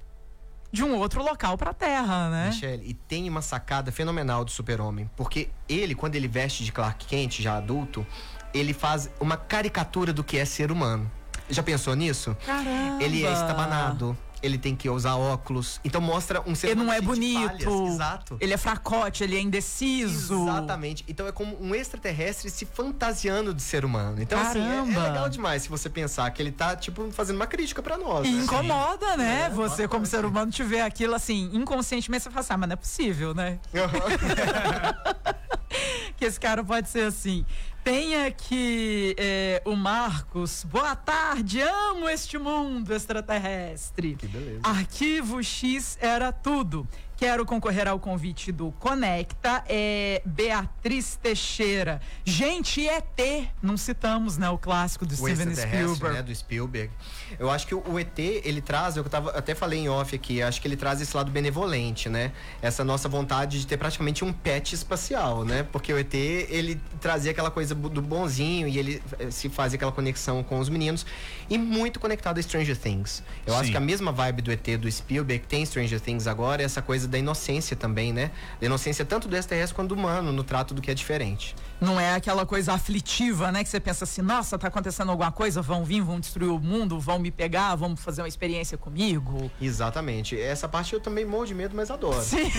de 0.73 0.83
um 0.83 0.97
outro 0.97 1.23
local 1.23 1.59
pra 1.59 1.75
Terra, 1.75 2.31
né? 2.31 2.47
Michelle, 2.49 2.83
e 2.89 2.95
tem 2.95 3.29
uma 3.29 3.43
sacada 3.43 3.93
fenomenal 3.93 4.45
do 4.45 4.51
super-homem. 4.51 5.11
Porque 5.15 5.51
ele, 5.69 5.95
quando 5.95 6.15
ele 6.15 6.27
veste 6.27 6.65
de 6.65 6.73
Clark 6.73 7.05
Kent, 7.05 7.43
já 7.43 7.57
adulto, 7.59 8.07
ele 8.55 8.73
faz 8.73 9.11
uma 9.21 9.37
caricatura 9.37 10.13
do 10.13 10.25
que 10.25 10.39
é 10.39 10.45
ser 10.47 10.73
humano. 10.73 11.11
Já 11.51 11.63
pensou 11.63 11.95
nisso? 11.95 12.35
Caramba! 12.47 13.03
Ele 13.03 13.25
é 13.25 13.33
estabanado, 13.33 14.17
ele 14.43 14.59
tem 14.59 14.75
que 14.75 14.89
usar 14.89 15.17
óculos. 15.17 15.81
Então 15.85 16.01
mostra 16.01 16.43
um 16.47 16.55
ser 16.55 16.69
Ele 16.69 16.83
não 16.83 16.93
é 16.93 17.01
bonito. 17.01 17.87
Exato. 17.87 18.37
Ele 18.41 18.53
é 18.53 18.57
fracote, 18.57 19.23
ele 19.23 19.37
é 19.37 19.41
indeciso. 19.41 20.49
Exatamente. 20.49 21.05
Então 21.09 21.27
é 21.27 21.33
como 21.33 21.57
um 21.63 21.75
extraterrestre 21.75 22.51
se 22.51 22.67
fantasiando 22.67 23.55
de 23.55 23.63
ser 23.63 23.85
humano. 23.85 24.21
Então, 24.21 24.41
assim, 24.41 24.61
é, 24.61 24.63
é 24.63 24.77
Caramba. 24.77 25.03
legal 25.03 25.29
demais 25.29 25.63
se 25.63 25.69
você 25.69 25.89
pensar 25.89 26.31
que 26.31 26.43
ele 26.43 26.53
tá, 26.53 26.75
tipo, 26.75 27.11
fazendo 27.13 27.37
uma 27.37 27.47
crítica 27.47 27.83
pra 27.83 27.97
nós. 27.97 28.27
E 28.27 28.33
né? 28.33 28.43
incomoda, 28.43 29.17
né? 29.17 29.45
É, 29.47 29.51
você, 29.51 29.87
como 29.87 30.05
ser 30.07 30.25
humano, 30.25 30.51
tiver 30.51 30.83
aquilo 30.83 31.15
assim, 31.15 31.51
inconscientemente, 31.53 32.25
você 32.25 32.31
fala 32.31 32.41
assim, 32.41 32.53
ah, 32.53 32.59
mas 32.59 32.69
não 32.69 32.75
é 32.75 32.77
possível, 32.77 33.35
né? 33.35 33.59
que 36.17 36.25
esse 36.25 36.39
cara 36.39 36.65
pode 36.65 36.89
ser 36.89 37.05
assim. 37.05 37.45
Tem 37.85 38.25
aqui 38.25 39.13
é, 39.19 39.61
o 39.65 39.75
Marcos. 39.75 40.63
Boa 40.63 40.95
tarde, 40.95 41.61
amo 41.61 42.09
este 42.09 42.39
mundo 42.39 42.95
extraterrestre. 42.95 44.15
Que 44.15 44.29
beleza. 44.29 44.61
Arquivo 44.63 45.43
X 45.43 45.99
era 46.01 46.33
tudo. 46.33 46.87
Quero 47.23 47.47
concorrer 47.47 47.87
ao 47.87 48.01
convite 48.01 48.51
do 48.51 48.73
Conecta. 48.81 49.63
É 49.69 50.21
Beatriz 50.25 51.15
Teixeira. 51.23 52.01
Gente, 52.25 52.85
ET. 52.85 53.47
Não 53.63 53.77
citamos, 53.77 54.37
né? 54.37 54.51
O 54.51 54.59
clássico 54.59 55.07
do 55.07 55.13
o 55.13 55.17
Steven 55.17 55.51
extraterrestre, 55.51 55.95
Spielberg. 55.95 56.17
né, 56.17 56.23
do 56.25 56.35
Spielberg. 56.35 56.91
Eu 57.39 57.49
acho 57.49 57.65
que 57.69 57.77
o, 57.77 57.97
ET, 57.97 58.19
ele 58.19 58.61
traz, 58.61 58.97
eu 58.97 59.05
tava, 59.05 59.31
até 59.31 59.55
falei 59.55 59.79
em 59.79 59.89
off 59.89 60.17
aqui, 60.17 60.43
acho 60.43 60.61
que 60.61 60.67
ele 60.67 60.77
traz 60.77 61.01
esse 61.01 61.17
lado 61.17 61.31
benevolente, 61.31 62.09
né? 62.09 62.33
Essa 62.61 62.83
nossa 62.83 63.09
vontade 63.09 63.61
de 63.61 63.69
ter 63.69 63.77
praticamente 63.77 64.25
um 64.25 64.33
pet 64.33 64.75
espacial, 64.75 65.45
né? 65.45 65.63
Porque 65.63 65.93
o 65.93 65.99
ET, 65.99 66.13
ele 66.15 66.81
trazia 67.01 67.31
aquela 67.31 67.53
coisa 67.53 67.73
do 67.73 68.03
bonzinho 68.03 68.67
e 68.67 68.81
ele 68.81 69.01
eh, 69.21 69.31
se 69.31 69.49
fazia 69.49 69.77
aquela 69.77 69.93
conexão 69.93 70.43
com 70.43 70.59
os 70.59 70.69
meninos 70.69 71.07
e 71.49 71.57
muito 71.57 72.01
conectado 72.01 72.39
a 72.39 72.43
Stranger 72.43 72.77
Things. 72.77 73.23
Eu 73.47 73.55
acho 73.55 73.67
Sim. 73.67 73.71
que 73.71 73.77
a 73.77 73.81
mesma 73.81 74.11
vibe 74.11 74.43
do 74.43 74.51
ET 74.51 74.77
do 74.77 74.91
Spielberg 74.91 75.47
tem 75.47 75.65
Stranger 75.65 76.01
Things 76.01 76.27
agora, 76.27 76.63
é 76.63 76.65
essa 76.65 76.83
coisa 76.83 77.12
da 77.13 77.19
inocência 77.19 77.77
também, 77.77 78.13
né? 78.13 78.33
Da 78.59 78.67
inocência 78.67 79.05
tanto 79.05 79.29
do 79.29 79.37
extraterrestre 79.37 79.77
quanto 79.77 79.91
do 79.91 79.95
humano, 79.95 80.33
no 80.33 80.43
trato 80.43 80.75
do 80.75 80.83
que 80.83 80.91
é 80.91 80.95
diferente. 80.95 81.55
Não 81.81 82.01
é 82.01 82.15
aquela 82.15 82.45
coisa 82.45 82.73
aflitiva, 82.73 83.53
né? 83.53 83.63
Que 83.63 83.69
você 83.69 83.79
pensa 83.79 84.05
assim, 84.05 84.23
nossa, 84.23 84.59
tá 84.59 84.69
acontecendo 84.69 85.11
alguma 85.11 85.31
coisa, 85.31 85.61
vão 85.63 85.85
vir, 85.85 86.01
vão 86.01 86.19
destruir 86.19 86.51
o 86.51 86.59
mundo, 86.59 86.99
vão 86.99 87.19
me 87.19 87.31
pegar, 87.31 87.77
vão 87.77 87.97
fazer 87.97 88.23
uma 88.23 88.29
experiência 88.29 88.79
comigo. 88.79 89.51
Exatamente. 89.61 90.41
Essa 90.41 90.67
parte 90.69 90.95
eu 90.95 91.01
também 91.01 91.25
morro 91.25 91.47
de 91.47 91.55
medo, 91.55 91.77
mas 91.77 91.91
adoro. 91.91 92.23
Sim. 92.23 92.51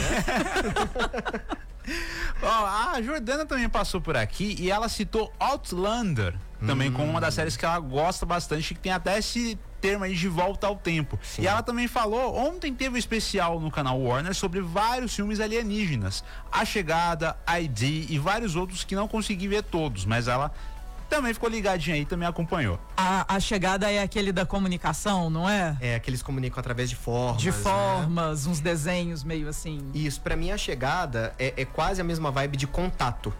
Ó, 2.41 2.65
a 2.93 3.01
Jordana 3.01 3.45
também 3.45 3.67
passou 3.67 3.99
por 3.99 4.15
aqui 4.15 4.55
e 4.57 4.71
ela 4.71 4.87
citou 4.87 5.33
Outlander, 5.39 6.33
também 6.65 6.91
como 6.91 7.09
uma 7.09 7.19
das 7.19 7.33
séries 7.33 7.57
que 7.57 7.65
ela 7.65 7.79
gosta 7.79 8.25
bastante, 8.25 8.73
que 8.73 8.79
tem 8.79 8.91
até 8.91 9.17
esse 9.17 9.59
termo 9.83 10.05
aí 10.05 10.15
de 10.15 10.29
volta 10.29 10.65
ao 10.65 10.77
tempo. 10.77 11.19
Sim. 11.21 11.41
E 11.41 11.47
ela 11.47 11.61
também 11.61 11.89
falou, 11.89 12.33
ontem 12.37 12.73
teve 12.73 12.95
um 12.95 12.97
especial 12.97 13.59
no 13.59 13.69
canal 13.69 13.99
Warner 13.99 14.33
sobre 14.33 14.61
vários 14.61 15.13
filmes 15.13 15.41
alienígenas. 15.41 16.23
A 16.49 16.63
Chegada, 16.63 17.35
ID 17.59 18.09
e 18.09 18.17
vários 18.17 18.55
outros 18.55 18.85
que 18.85 18.95
não 18.95 19.09
consegui 19.09 19.49
ver 19.49 19.63
todos, 19.63 20.05
mas 20.05 20.29
ela 20.29 20.53
também 21.09 21.33
ficou 21.33 21.49
ligadinha 21.49 21.97
aí, 21.97 22.05
também 22.05 22.25
acompanhou. 22.25 22.79
A, 22.95 23.35
a 23.35 23.39
chegada 23.41 23.91
é 23.91 24.01
aquele 24.01 24.31
da 24.31 24.45
comunicação, 24.45 25.29
não 25.29 25.47
é? 25.47 25.77
É, 25.81 25.99
que 25.99 26.09
eles 26.09 26.23
comunicam 26.23 26.59
através 26.59 26.89
de 26.89 26.95
formas. 26.95 27.41
De 27.41 27.51
né? 27.51 27.57
formas, 27.57 28.47
uns 28.47 28.61
desenhos 28.61 29.21
meio 29.23 29.49
assim. 29.49 29.91
Isso, 29.93 30.21
pra 30.21 30.35
mim 30.35 30.49
a 30.49 30.57
chegada 30.57 31.33
é, 31.37 31.53
é 31.57 31.65
quase 31.65 31.99
a 31.99 32.03
mesma 32.03 32.31
vibe 32.31 32.55
de 32.55 32.65
contato 32.65 33.33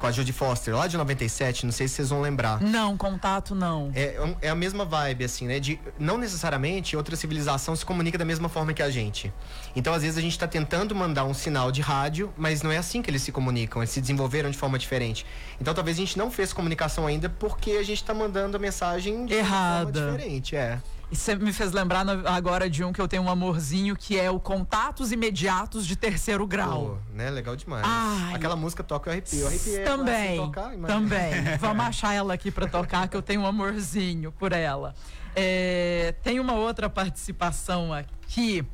com 0.00 0.06
a 0.06 0.10
Jodie 0.12 0.32
Foster, 0.32 0.74
lá 0.74 0.86
de 0.86 0.96
97, 0.96 1.66
não 1.66 1.72
sei 1.72 1.86
se 1.86 1.94
vocês 1.96 2.08
vão 2.08 2.22
lembrar. 2.22 2.60
Não, 2.60 2.96
contato 2.96 3.54
não. 3.54 3.92
É, 3.94 4.18
um- 4.20 4.34
é 4.40 4.48
a 4.48 4.54
mesma 4.54 4.84
vibe, 4.84 5.24
assim, 5.24 5.46
né? 5.46 5.60
De 5.60 5.78
não 5.98 6.16
necessariamente 6.16 6.96
outra 6.96 7.14
civilização 7.14 7.76
se 7.76 7.84
comunica 7.84 8.16
da 8.16 8.24
mesma 8.24 8.48
forma 8.48 8.72
que 8.72 8.82
a 8.82 8.90
gente. 8.90 9.30
Então, 9.76 9.92
às 9.92 10.02
vezes, 10.02 10.16
a 10.16 10.20
gente 10.22 10.38
tá 10.38 10.48
tentando 10.48 10.94
mandar 10.94 11.24
um 11.26 11.34
sinal 11.34 11.70
de 11.70 11.82
rádio, 11.82 12.32
mas 12.36 12.62
não 12.62 12.72
é 12.72 12.78
assim 12.78 13.02
que 13.02 13.10
eles 13.10 13.20
se 13.22 13.30
comunicam, 13.30 13.82
eles 13.82 13.90
se 13.90 14.00
desenvolveram 14.00 14.50
de 14.50 14.56
forma 14.56 14.78
diferente. 14.78 15.26
Então, 15.60 15.74
talvez 15.74 15.98
a 15.98 16.00
gente 16.00 16.16
não 16.18 16.30
fez 16.30 16.52
comunicação 16.52 17.06
ainda 17.06 17.28
porque 17.28 17.72
a 17.72 17.82
gente 17.82 18.02
tá 18.02 18.14
mandando 18.14 18.56
a 18.56 18.60
mensagem 18.60 19.26
de 19.26 19.34
Errada. 19.34 19.92
forma 20.00 20.16
diferente, 20.16 20.56
é. 20.56 20.80
E 21.10 21.16
você 21.16 21.34
me 21.34 21.52
fez 21.52 21.72
lembrar 21.72 22.06
agora 22.26 22.70
de 22.70 22.84
um 22.84 22.92
que 22.92 23.00
eu 23.00 23.08
tenho 23.08 23.24
um 23.24 23.28
amorzinho, 23.28 23.96
que 23.96 24.18
é 24.18 24.30
o 24.30 24.38
Contatos 24.38 25.10
Imediatos 25.10 25.84
de 25.84 25.96
Terceiro 25.96 26.46
Grau. 26.46 27.00
Pô, 27.10 27.14
né? 27.14 27.28
Legal 27.30 27.56
demais. 27.56 27.82
Ai. 27.84 28.34
Aquela 28.34 28.54
música 28.54 28.84
toca 28.84 29.10
eu 29.10 29.12
arrepio. 29.12 29.44
Agora 29.44 29.84
Também, 29.84 30.36
tocar, 30.36 30.70
também. 30.86 31.32
Vamos 31.58 31.84
achar 31.84 32.14
ela 32.14 32.32
aqui 32.32 32.50
pra 32.52 32.68
tocar, 32.68 33.08
que 33.08 33.16
eu 33.16 33.22
tenho 33.22 33.40
um 33.40 33.46
amorzinho 33.46 34.30
por 34.30 34.52
ela. 34.52 34.94
É, 35.34 36.14
tem 36.22 36.38
uma 36.38 36.54
outra 36.54 36.88
participação 36.88 37.92
aqui. 37.92 38.64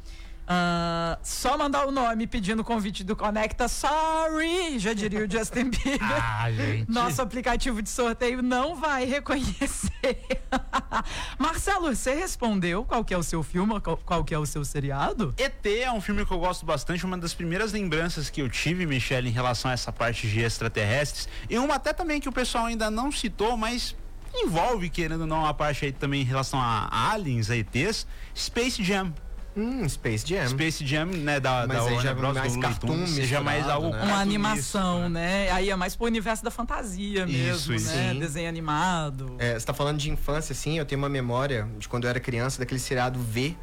Ah, 0.49 1.19
só 1.23 1.59
mandar 1.59 1.87
o 1.87 1.91
nome 1.91 2.27
pedindo 2.27 2.61
o 2.61 2.65
convite 2.65 3.03
do 3.03 3.17
Conecta. 3.17 3.67
Sorry! 3.67 4.79
Já 4.79 4.93
diria 4.93 5.25
o 5.27 5.31
Justin 5.31 5.71
Bieber. 5.71 5.99
Ah, 6.39 6.51
gente. 6.53 6.91
Nosso 6.91 7.21
aplicativo 7.21 7.83
de 7.83 7.89
sorteio 7.89 8.43
não 8.43 8.77
vai 8.77 9.05
reconhecer. 9.05 10.41
Marcelo, 11.39 11.95
você 11.95 12.15
respondeu 12.15 12.85
qual 12.85 13.05
que 13.05 13.13
é 13.13 13.19
o 13.19 13.23
seu 13.23 13.43
filme, 13.43 13.81
qual, 13.81 13.97
qual 13.97 14.25
que 14.25 14.35
é 14.35 14.39
o 14.39 14.47
seu 14.47 14.65
seriado? 14.65 15.35
ET 15.37 15.67
é 15.67 15.91
um 15.91 16.01
filme 16.01 16.25
que 16.25 16.33
eu 16.33 16.39
gosto 16.39 16.65
bastante, 16.65 17.05
uma 17.05 17.19
das 17.19 17.35
primeiras 17.35 17.73
lembranças 17.73 18.31
que 18.31 18.41
eu 18.41 18.49
tive, 18.49 18.87
Michelle, 18.87 19.29
em 19.29 19.33
relação 19.33 19.71
a 19.71 19.75
essa 19.75 19.93
parte 19.93 20.29
de 20.29 20.41
extraterrestres. 20.41 21.29
E 21.51 21.59
uma 21.59 21.75
até 21.75 21.93
também 21.93 22.21
que 22.21 22.29
o 22.29 22.33
pessoal 22.33 22.67
ainda 22.67 22.91
não 22.91 23.11
citou, 23.11 23.57
mas 23.57 23.97
envolve, 24.35 24.89
querendo 24.91 25.23
ou 25.23 25.27
não, 25.27 25.45
a 25.45 25.55
parte 25.55 25.87
aí 25.87 25.93
também 25.93 26.23
em 26.23 26.25
relação 26.25 26.61
a 26.61 27.11
aliens, 27.11 27.51
a 27.51 27.57
ETs, 27.57 28.07
Space 28.35 28.83
Jam. 28.83 29.13
Hum, 29.57 29.89
Space 29.89 30.27
Jam. 30.27 30.49
Space 30.49 30.85
Jam, 30.85 31.07
né, 31.07 31.41
da, 31.41 31.67
Mas 31.67 31.79
da 31.79 31.85
aí 31.85 31.95
Warner 31.95 32.03
já 32.03 32.11
é 32.11 32.15
Bros. 32.15 32.35
mais 32.35 32.53
do 32.55 32.61
cartoon 32.61 33.07
seja 33.07 33.41
mais 33.41 33.59
misturado, 33.65 33.85
algo 33.87 33.97
né? 33.97 34.05
Uma 34.05 34.21
animação, 34.21 35.09
né? 35.09 35.51
Aí 35.51 35.71
é 35.71 35.77
mais 35.77 35.97
pro 35.97 36.07
universo 36.07 36.45
da 36.45 36.51
fantasia 36.51 37.25
Isso, 37.25 37.71
mesmo, 37.71 37.75
isso. 37.75 37.95
né? 37.95 38.13
Sim. 38.13 38.19
Desenho 38.19 38.49
animado. 38.49 39.35
É, 39.39 39.59
você 39.59 39.65
tá 39.65 39.73
falando 39.73 39.97
de 39.99 40.11
infância, 40.11 40.53
assim, 40.53 40.79
eu 40.79 40.85
tenho 40.85 41.01
uma 41.01 41.09
memória 41.09 41.69
de 41.79 41.89
quando 41.89 42.05
eu 42.05 42.11
era 42.11 42.21
criança, 42.21 42.59
daquele 42.59 42.81
seriado 42.81 43.19
V, 43.19 43.57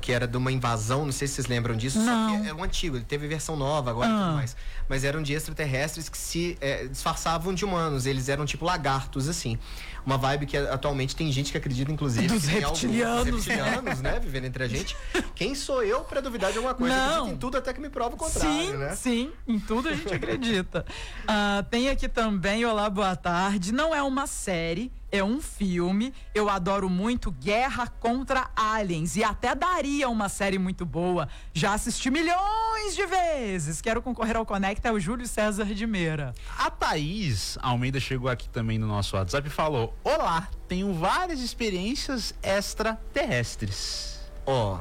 que 0.00 0.12
era 0.12 0.26
de 0.26 0.36
uma 0.36 0.50
invasão, 0.52 1.04
não 1.04 1.12
sei 1.12 1.26
se 1.28 1.34
vocês 1.34 1.46
lembram 1.46 1.76
disso, 1.76 1.98
Não. 1.98 2.30
só 2.36 2.40
que 2.42 2.48
é 2.48 2.54
um 2.54 2.62
antigo, 2.62 2.96
ele 2.96 3.04
teve 3.04 3.26
versão 3.26 3.56
nova 3.56 3.90
agora 3.90 4.08
e 4.08 4.12
Ah. 4.12 4.24
tudo 4.24 4.34
mais. 4.36 4.56
Mas 4.88 5.04
eram 5.04 5.22
de 5.22 5.32
extraterrestres 5.32 6.08
que 6.08 6.18
se 6.18 6.56
é, 6.60 6.86
disfarçavam 6.86 7.54
de 7.54 7.64
humanos, 7.64 8.06
eles 8.06 8.28
eram 8.28 8.44
tipo 8.44 8.64
lagartos, 8.64 9.28
assim. 9.28 9.58
Uma 10.04 10.16
vibe 10.16 10.46
que 10.46 10.56
atualmente 10.56 11.14
tem 11.14 11.30
gente 11.30 11.52
que 11.52 11.58
acredita, 11.58 11.92
inclusive, 11.92 12.26
Dos 12.26 12.44
que 12.44 12.50
tem 12.54 12.64
alguns 12.64 12.80
reptilianos, 12.80 13.46
né? 13.46 13.54
reptilianos, 13.54 14.00
né, 14.00 14.18
vivendo 14.18 14.44
entre 14.46 14.64
a 14.64 14.68
gente. 14.68 14.96
Quem 15.34 15.54
sou 15.54 15.82
eu 15.84 16.00
pra 16.00 16.20
duvidar 16.20 16.50
de 16.50 16.58
alguma 16.58 16.74
coisa? 16.74 16.94
Não. 16.94 17.04
acredito 17.10 17.34
em 17.34 17.36
tudo 17.38 17.58
até 17.58 17.72
que 17.72 17.80
me 17.80 17.90
prova 17.90 18.14
o 18.14 18.18
contrário, 18.18 18.50
sim, 18.66 18.76
né? 18.76 18.96
sim, 18.96 19.30
em 19.46 19.60
tudo 19.60 19.88
a 19.88 19.92
gente 19.94 20.12
acredita. 20.14 20.84
Ah, 21.28 21.64
tem 21.70 21.88
aqui 21.90 22.08
também, 22.08 22.64
olá, 22.64 22.88
boa 22.90 23.14
tarde. 23.14 23.72
Não 23.72 23.94
é 23.94 24.02
uma 24.02 24.26
série, 24.26 24.90
é 25.12 25.22
um 25.22 25.40
filme. 25.40 26.12
Eu 26.34 26.48
adoro 26.48 26.88
muito 26.88 27.30
Guerra 27.30 27.86
contra 27.86 28.50
Aliens 28.54 29.16
e 29.16 29.24
até 29.24 29.54
daria 29.54 30.08
uma 30.08 30.28
série 30.28 30.58
muito 30.58 30.84
boa. 30.86 31.28
Já 31.52 31.74
assisti 31.74 32.10
milhões 32.10 32.94
de 32.94 33.06
vezes. 33.06 33.80
Quero 33.80 34.02
concorrer 34.02 34.36
ao 34.36 34.46
Conecta, 34.46 34.88
é 34.88 34.92
o 34.92 35.00
Júlio 35.00 35.26
César 35.26 35.66
de 35.66 35.86
Meira. 35.86 36.34
A 36.58 36.70
Thaís 36.70 37.58
Almeida 37.60 38.00
chegou 38.00 38.28
aqui 38.28 38.48
também 38.48 38.78
no 38.78 38.86
nosso 38.86 39.16
WhatsApp 39.16 39.48
e 39.48 39.50
falou: 39.50 39.94
Olá, 40.04 40.48
tenho 40.68 40.92
várias 40.94 41.40
experiências 41.40 42.34
extraterrestres. 42.42 44.20
Ó, 44.46 44.78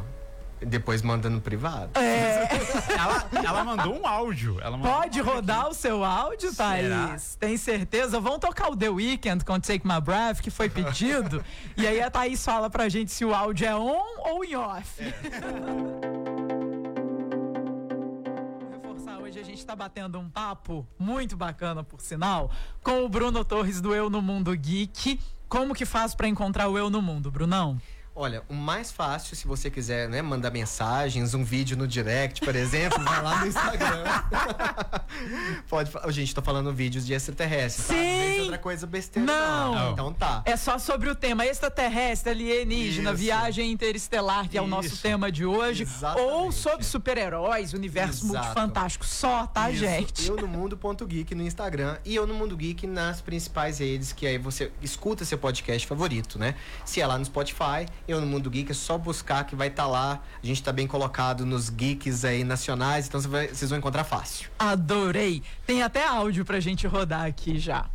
Depois 0.61 1.01
manda 1.01 1.29
no 1.29 1.39
privado. 1.41 1.91
Ela, 1.99 3.29
ela 3.45 3.63
mandou 3.63 3.99
um 3.99 4.05
áudio. 4.05 4.59
Ela 4.61 4.75
mandou 4.77 4.91
Pode 4.93 5.19
um 5.19 5.23
áudio 5.23 5.35
rodar 5.35 5.61
aqui. 5.61 5.69
o 5.69 5.73
seu 5.73 6.03
áudio, 6.03 6.53
Thaís? 6.55 7.35
Tem 7.39 7.55
certeza? 7.57 8.19
Vamos 8.19 8.39
tocar 8.39 8.69
o 8.69 8.75
The 8.75 8.89
Weeknd 8.89 9.45
com 9.45 9.59
Take 9.59 9.87
My 9.87 10.01
Breath, 10.01 10.41
que 10.41 10.49
foi 10.51 10.69
pedido. 10.69 11.43
e 11.77 11.87
aí 11.87 12.01
a 12.01 12.11
Thaís 12.11 12.43
fala 12.43 12.69
pra 12.69 12.89
gente 12.89 13.11
se 13.11 13.23
o 13.23 13.33
áudio 13.33 13.67
é 13.67 13.75
on 13.75 14.01
ou 14.25 14.43
em 14.43 14.55
off. 14.55 15.01
Vou 18.61 18.69
Reforçar, 18.71 19.19
hoje 19.19 19.39
a 19.39 19.43
gente 19.43 19.65
tá 19.65 19.75
batendo 19.75 20.19
um 20.19 20.29
papo 20.29 20.85
muito 20.97 21.35
bacana, 21.37 21.83
por 21.83 22.01
sinal, 22.01 22.51
com 22.83 23.03
o 23.05 23.09
Bruno 23.09 23.43
Torres 23.45 23.79
do 23.81 23.93
Eu 23.95 24.09
no 24.09 24.21
Mundo 24.21 24.55
Geek. 24.55 25.19
Como 25.47 25.73
que 25.73 25.85
faz 25.85 26.13
pra 26.13 26.27
encontrar 26.27 26.67
o 26.67 26.77
Eu 26.77 26.89
no 26.89 27.01
Mundo, 27.01 27.31
Brunão? 27.31 27.79
Olha, 28.21 28.43
o 28.49 28.53
mais 28.53 28.91
fácil, 28.91 29.33
se 29.33 29.47
você 29.47 29.69
quiser, 29.69 30.09
né, 30.09 30.21
mandar 30.21 30.51
mensagens, 30.51 31.33
um 31.33 31.41
vídeo 31.41 31.77
no 31.77 31.87
direct, 31.87 32.41
por 32.43 32.53
exemplo, 32.53 33.01
vai 33.01 33.23
lá 33.23 33.39
no 33.39 33.47
Instagram. 33.47 34.03
Pode 35.69 35.89
falar. 35.89 36.11
Gente, 36.11 36.35
tô 36.35 36.41
falando 36.41 36.73
vídeos 36.73 37.05
de 37.05 37.13
extraterrestres. 37.13 37.87
Tá? 37.87 37.93
Vezes 37.93 38.35
Sim! 38.35 38.41
outra 38.41 38.57
coisa 38.57 38.85
besteira. 38.85 39.25
Não! 39.25 39.93
Então 39.93 40.11
tá. 40.11 40.41
É 40.43 40.57
só 40.57 40.77
sobre 40.77 41.09
o 41.09 41.15
tema 41.15 41.45
extraterrestre, 41.45 42.31
alienígena, 42.31 43.11
Isso. 43.11 43.19
viagem 43.19 43.71
interestelar, 43.71 44.49
que 44.49 44.57
é 44.57 44.61
o 44.61 44.67
nosso 44.67 44.89
Isso. 44.89 45.01
tema 45.01 45.31
de 45.31 45.45
hoje. 45.45 45.83
Exatamente. 45.83 46.29
Ou 46.29 46.51
sobre 46.51 46.85
super-heróis, 46.85 47.71
universo 47.71 48.25
Exato. 48.25 48.33
multifantástico. 48.33 49.05
Só, 49.05 49.47
tá, 49.47 49.71
Isso, 49.71 49.79
gente? 49.79 50.27
Eu 50.27 50.35
no 50.35 50.47
mundo.geek 50.47 51.33
no 51.33 51.43
Instagram 51.43 51.97
e 52.03 52.15
eu 52.17 52.27
no 52.27 52.33
Mundo 52.33 52.57
Geek 52.57 52.85
nas 52.85 53.21
principais 53.21 53.79
redes 53.79 54.11
que 54.11 54.27
aí 54.27 54.37
você 54.37 54.73
escuta 54.81 55.23
seu 55.23 55.37
podcast 55.37 55.87
favorito, 55.87 56.37
né? 56.37 56.55
Se 56.83 56.99
é 56.99 57.07
lá 57.07 57.17
no 57.17 57.23
Spotify, 57.23 57.85
eu 58.09 58.19
no 58.19 58.27
Mundo 58.27 58.49
Geek 58.49 58.71
é 58.71 58.73
só 58.73 58.97
buscar 58.97 59.43
que 59.45 59.55
vai 59.55 59.67
estar 59.67 59.85
lá. 59.85 60.21
A 60.41 60.45
gente 60.45 60.63
tá 60.63 60.71
bem 60.71 60.87
colocado 60.87 61.45
nos 61.45 61.69
geeks 61.69 62.25
aí 62.25 62.43
nacionais, 62.43 63.07
então 63.07 63.21
vocês 63.21 63.69
vão 63.69 63.77
encontrar 63.77 64.03
fácil. 64.03 64.49
Adorei. 64.57 65.43
Tem 65.65 65.83
até 65.83 66.05
áudio 66.05 66.43
pra 66.43 66.59
gente 66.59 66.87
rodar 66.87 67.25
aqui 67.25 67.59
já. 67.59 67.85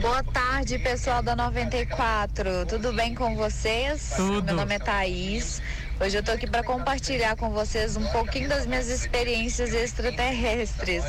Boa 0.00 0.24
tarde, 0.24 0.78
pessoal 0.78 1.22
da 1.22 1.36
94. 1.36 2.66
Tudo 2.66 2.92
bem 2.92 3.14
com 3.14 3.36
vocês? 3.36 4.14
Tudo. 4.16 4.42
Meu 4.44 4.56
nome 4.56 4.74
é 4.74 4.78
Thaís. 4.78 5.62
Hoje 6.00 6.18
eu 6.18 6.22
tô 6.22 6.32
aqui 6.32 6.46
para 6.46 6.62
compartilhar 6.62 7.36
com 7.36 7.50
vocês 7.50 7.96
um 7.96 8.06
pouquinho 8.08 8.48
das 8.48 8.66
minhas 8.66 8.88
experiências 8.88 9.72
extraterrestres. 9.72 11.04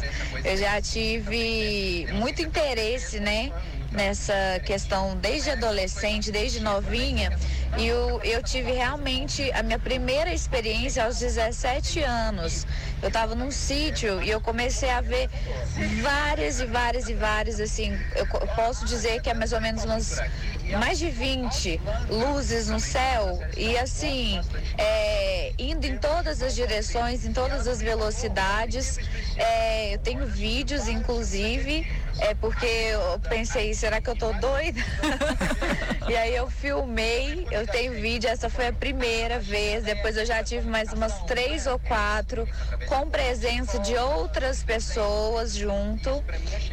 Eu 0.46 0.56
já 0.56 0.82
tive 0.82 2.08
muito 2.13 2.42
interesse, 2.42 3.20
né, 3.20 3.52
nessa 3.92 4.62
questão 4.66 5.18
desde 5.18 5.50
adolescente, 5.50 6.32
desde 6.32 6.62
novinha, 6.62 7.38
e 7.78 7.88
eu, 7.88 8.20
eu 8.24 8.42
tive 8.42 8.72
realmente 8.72 9.52
a 9.52 9.62
minha 9.62 9.78
primeira 9.78 10.34
experiência 10.34 11.06
aos 11.06 11.20
17 11.20 12.02
anos. 12.02 12.66
Eu 13.02 13.10
estava 13.10 13.36
num 13.36 13.52
sítio 13.52 14.22
e 14.24 14.30
eu 14.30 14.42
comecei 14.42 14.90
a 14.90 15.02
ver 15.02 15.30
várias 16.02 16.60
e 16.60 16.66
várias 16.66 17.08
e 17.08 17.13
várias, 17.13 17.60
assim, 17.60 17.98
eu 18.16 18.26
posso 18.56 18.86
dizer 18.86 19.22
que 19.22 19.30
é 19.30 19.34
mais 19.34 19.54
ou 19.54 19.62
menos 19.62 19.84
umas 19.84 20.20
mais 20.76 21.00
de 21.00 21.10
20 21.10 21.80
luzes 22.10 22.68
no 22.68 22.80
céu 22.80 23.40
e 23.56 23.78
assim, 23.78 24.42
é, 24.78 25.54
indo 25.58 25.86
em 25.86 25.98
todas 25.98 26.42
as 26.42 26.54
direções, 26.56 27.26
em 27.26 27.32
todas 27.32 27.68
as 27.68 27.80
velocidades. 27.82 28.98
É, 29.38 29.94
eu 29.94 30.00
tenho 30.00 30.26
vídeos, 30.26 30.88
inclusive, 30.88 31.88
é 32.20 32.34
porque 32.34 32.66
eu 32.66 33.20
pensei, 33.30 33.74
será 33.74 34.02
que 34.02 34.10
eu 34.10 34.16
tô 34.16 34.34
doida? 34.34 34.82
e 36.10 36.16
aí 36.16 36.36
eu 36.36 36.50
filmei, 36.50 37.48
eu 37.52 37.67
tenho 37.68 37.94
vídeo, 37.94 38.30
essa 38.30 38.50
foi 38.50 38.68
a 38.68 38.74
primeira 38.74 39.40
vez, 39.40 39.84
depois 39.84 40.18
eu 40.18 40.26
já 40.26 40.44
tive 40.44 40.68
mais 40.68 40.92
umas 40.94 41.14
três 41.24 41.68
ou 41.68 41.78
quatro, 41.80 42.48
com 42.88 43.10
presença 43.10 43.80
de 43.80 43.96
outras 43.96 44.64
pessoas 44.64 45.54
junto 45.54 46.24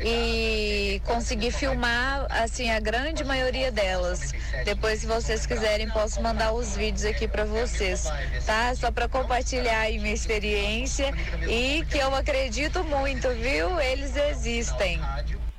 e 0.04 1.00
consegui 1.04 1.50
filmar 1.50 2.26
assim 2.30 2.70
a 2.70 2.80
grande 2.80 3.24
maioria 3.24 3.70
delas. 3.70 4.32
Depois, 4.64 5.00
se 5.00 5.06
vocês 5.06 5.46
quiserem, 5.46 5.88
posso 5.90 6.22
mandar 6.22 6.52
os 6.52 6.76
vídeos 6.76 7.04
aqui 7.04 7.26
para 7.28 7.44
vocês, 7.44 8.04
tá? 8.46 8.74
Só 8.74 8.90
para 8.90 9.08
compartilhar 9.08 9.80
aí 9.80 9.98
minha 9.98 10.14
experiência 10.14 11.12
e 11.48 11.84
que 11.90 11.98
eu 11.98 12.14
acredito 12.14 12.82
muito, 12.84 13.28
viu? 13.30 13.80
Eles 13.80 14.16
existem. 14.16 15.00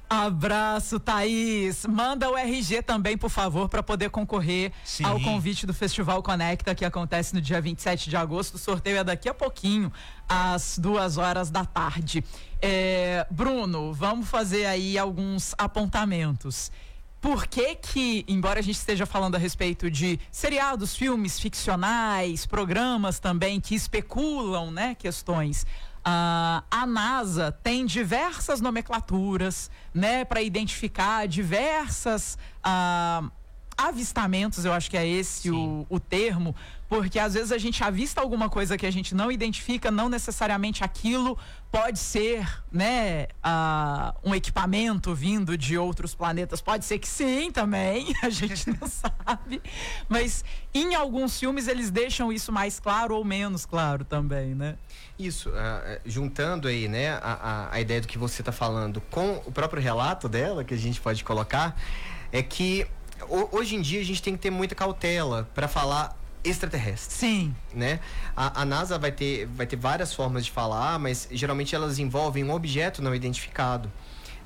Abraço, 0.09 0.99
Thaís. 0.99 1.85
Manda 1.85 2.29
o 2.29 2.37
RG 2.37 2.83
também, 2.83 3.17
por 3.17 3.29
favor, 3.29 3.67
para 3.67 3.81
poder 3.81 4.09
concorrer 4.09 4.71
Sim. 4.83 5.03
ao 5.03 5.19
convite 5.19 5.65
do 5.65 5.73
Festival 5.73 6.21
Conecta, 6.21 6.75
que 6.75 6.85
acontece 6.85 7.33
no 7.33 7.41
dia 7.41 7.59
27 7.59 8.09
de 8.09 8.15
agosto. 8.15 8.55
O 8.55 8.57
sorteio 8.57 8.97
é 8.97 9.03
daqui 9.03 9.27
a 9.27 9.33
pouquinho, 9.33 9.91
às 10.29 10.77
duas 10.77 11.17
horas 11.17 11.49
da 11.49 11.65
tarde. 11.65 12.23
É, 12.61 13.25
Bruno, 13.31 13.93
vamos 13.93 14.29
fazer 14.29 14.65
aí 14.65 14.97
alguns 14.97 15.53
apontamentos. 15.57 16.71
Por 17.19 17.47
que 17.47 17.73
que, 17.73 18.23
embora 18.27 18.59
a 18.59 18.63
gente 18.63 18.75
esteja 18.75 19.07
falando 19.07 19.33
a 19.33 19.39
respeito 19.39 19.89
de 19.89 20.19
seriados, 20.31 20.95
filmes 20.95 21.39
ficcionais, 21.39 22.45
programas 22.45 23.17
também 23.17 23.59
que 23.59 23.73
especulam, 23.73 24.69
né, 24.69 24.93
questões, 24.93 25.65
ah, 26.05 26.63
a 26.69 26.85
NASA 26.85 27.51
tem 27.51 27.85
diversas 27.85 28.61
nomenclaturas, 28.61 29.71
né, 29.93 30.23
para 30.23 30.41
identificar 30.41 31.27
diversas 31.27 32.37
ah, 32.63 33.23
avistamentos, 33.75 34.63
eu 34.63 34.71
acho 34.71 34.89
que 34.89 34.97
é 34.97 35.05
esse 35.05 35.49
o, 35.51 35.85
o 35.89 35.99
termo, 35.99 36.55
porque 36.87 37.17
às 37.19 37.33
vezes 37.33 37.51
a 37.51 37.57
gente 37.57 37.83
avista 37.83 38.21
alguma 38.21 38.49
coisa 38.49 38.77
que 38.77 38.85
a 38.85 38.91
gente 38.91 39.15
não 39.15 39.31
identifica, 39.31 39.89
não 39.89 40.07
necessariamente 40.09 40.83
aquilo 40.83 41.37
pode 41.71 41.99
ser, 41.99 42.47
né, 42.71 43.27
ah, 43.43 44.13
um 44.23 44.33
equipamento 44.33 45.13
vindo 45.13 45.57
de 45.57 45.77
outros 45.77 46.15
planetas, 46.15 46.61
pode 46.61 46.85
ser 46.85 46.99
que 46.99 47.07
sim 47.07 47.51
também, 47.51 48.13
a 48.23 48.29
gente 48.29 48.69
não 48.79 48.87
sabe, 48.87 49.61
mas 50.07 50.45
em 50.73 50.95
alguns 50.95 51.37
filmes 51.39 51.67
eles 51.67 51.91
deixam 51.91 52.31
isso 52.31 52.51
mais 52.51 52.79
claro 52.79 53.15
ou 53.15 53.25
menos 53.25 53.65
claro 53.65 54.05
também, 54.05 54.53
né? 54.55 54.77
Isso, 55.17 55.51
ah, 55.55 55.99
juntando 56.05 56.67
aí, 56.67 56.87
né, 56.87 57.09
a, 57.13 57.19
a, 57.71 57.75
a 57.75 57.81
ideia 57.81 57.99
do 58.01 58.07
que 58.07 58.17
você 58.17 58.41
está 58.41 58.51
falando 58.51 59.01
com 59.11 59.41
o 59.45 59.51
próprio 59.51 59.81
relato 59.81 60.29
dela, 60.29 60.63
que 60.63 60.73
a 60.73 60.77
gente 60.77 61.01
pode 61.01 61.23
colocar, 61.23 61.75
é 62.31 62.41
que 62.43 62.87
ho- 63.27 63.49
hoje 63.51 63.75
em 63.75 63.81
dia 63.81 63.99
a 63.99 64.03
gente 64.03 64.21
tem 64.21 64.33
que 64.35 64.39
ter 64.41 64.49
muita 64.51 64.75
cautela 64.75 65.49
para 65.53 65.67
falar 65.67 66.15
extraterrestre, 66.45 67.13
Sim, 67.15 67.55
né? 67.73 67.99
A, 68.35 68.61
a 68.61 68.65
NASA 68.65 68.97
vai 68.97 69.11
ter, 69.11 69.45
vai 69.47 69.65
ter 69.65 69.75
várias 69.75 70.13
formas 70.13 70.45
de 70.45 70.51
falar, 70.51 70.99
mas 70.99 71.27
geralmente 71.31 71.75
elas 71.75 71.99
envolvem 71.99 72.43
um 72.43 72.51
objeto 72.51 73.01
não 73.01 73.13
identificado. 73.13 73.91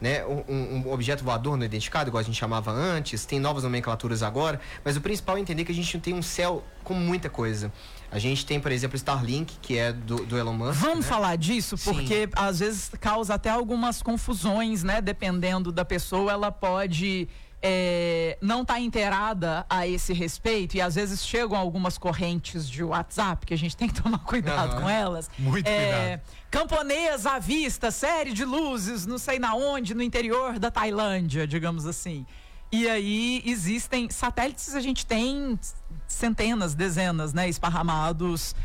Né? 0.02 0.26
Um, 0.26 0.86
um- 0.88 0.94
objeto 0.94 1.26
voador 1.26 1.58
não 1.58 1.66
identificado, 1.66 2.10
igual 2.10 2.22
a 2.22 2.24
gente 2.24 2.38
chamava 2.38 2.72
antes, 2.72 3.26
tem 3.26 3.38
novas 3.38 3.64
nomenclaturas 3.64 4.24
agora, 4.24 4.58
mas 4.82 4.96
o 4.96 5.02
principal 5.02 5.36
é 5.36 5.42
entender 5.42 5.66
que 5.66 5.74
a 5.74 5.76
gente 5.76 6.00
tem 6.00 6.14
um 6.14 6.22
céu 6.22 6.64
com 6.86 6.94
muita 6.94 7.30
coisa. 7.30 7.70
A 8.10 8.18
gente 8.18 8.46
tem, 8.46 8.62
por 8.62 8.72
exemplo, 8.72 8.96
o 8.96 8.98
Starlink, 8.98 9.58
que 9.62 9.78
é 9.78 9.92
do, 9.92 10.26
do 10.26 10.38
Elon 10.38 10.54
Musk. 10.54 10.80
Vamos 10.80 11.06
né? 11.06 11.12
falar 11.12 11.36
disso, 11.36 11.76
Sim. 11.76 11.94
porque 11.94 12.30
às 12.34 12.60
vezes 12.60 12.92
causa 13.00 13.34
até 13.34 13.50
algumas 13.50 14.02
confusões, 14.02 14.84
né? 14.84 15.02
Dependendo 15.02 15.70
da 15.70 15.84
pessoa, 15.84 16.32
ela 16.32 16.50
pode 16.50 17.28
é, 17.62 18.38
não 18.42 18.62
estar 18.62 18.80
inteirada 18.80 19.66
a 19.70 19.88
esse 19.88 20.14
respeito. 20.14 20.76
E 20.76 20.82
às 20.82 20.96
vezes 20.96 21.26
chegam 21.26 21.58
algumas 21.58 21.98
correntes 21.98 22.70
de 22.70 22.84
WhatsApp 22.84 23.46
que 23.46 23.54
a 23.54 23.58
gente 23.58 23.76
tem 23.76 23.88
que 23.88 24.02
tomar 24.02 24.20
cuidado 24.26 24.74
Aham. 24.74 24.82
com 24.82 24.90
elas. 24.90 25.30
Muito 25.38 25.68
é, 25.68 26.22
Camponês 26.50 27.26
à 27.26 27.38
vista, 27.38 27.92
série 27.92 28.34
de 28.34 28.44
luzes, 28.44 29.06
não 29.06 29.18
sei 29.18 29.38
na 29.38 29.54
onde, 29.56 29.94
no 29.94 30.02
interior 30.02 30.58
da 30.58 30.72
Tailândia, 30.72 31.46
digamos 31.46 31.86
assim. 31.86 32.26
E 32.72 32.88
aí 32.88 33.42
existem 33.46 34.10
satélites, 34.10 34.76
a 34.76 34.80
gente 34.80 35.06
tem 35.06 35.60
centenas, 36.08 36.76
dezenas, 36.76 37.34
né, 37.34 37.50
esparramados 37.50 38.56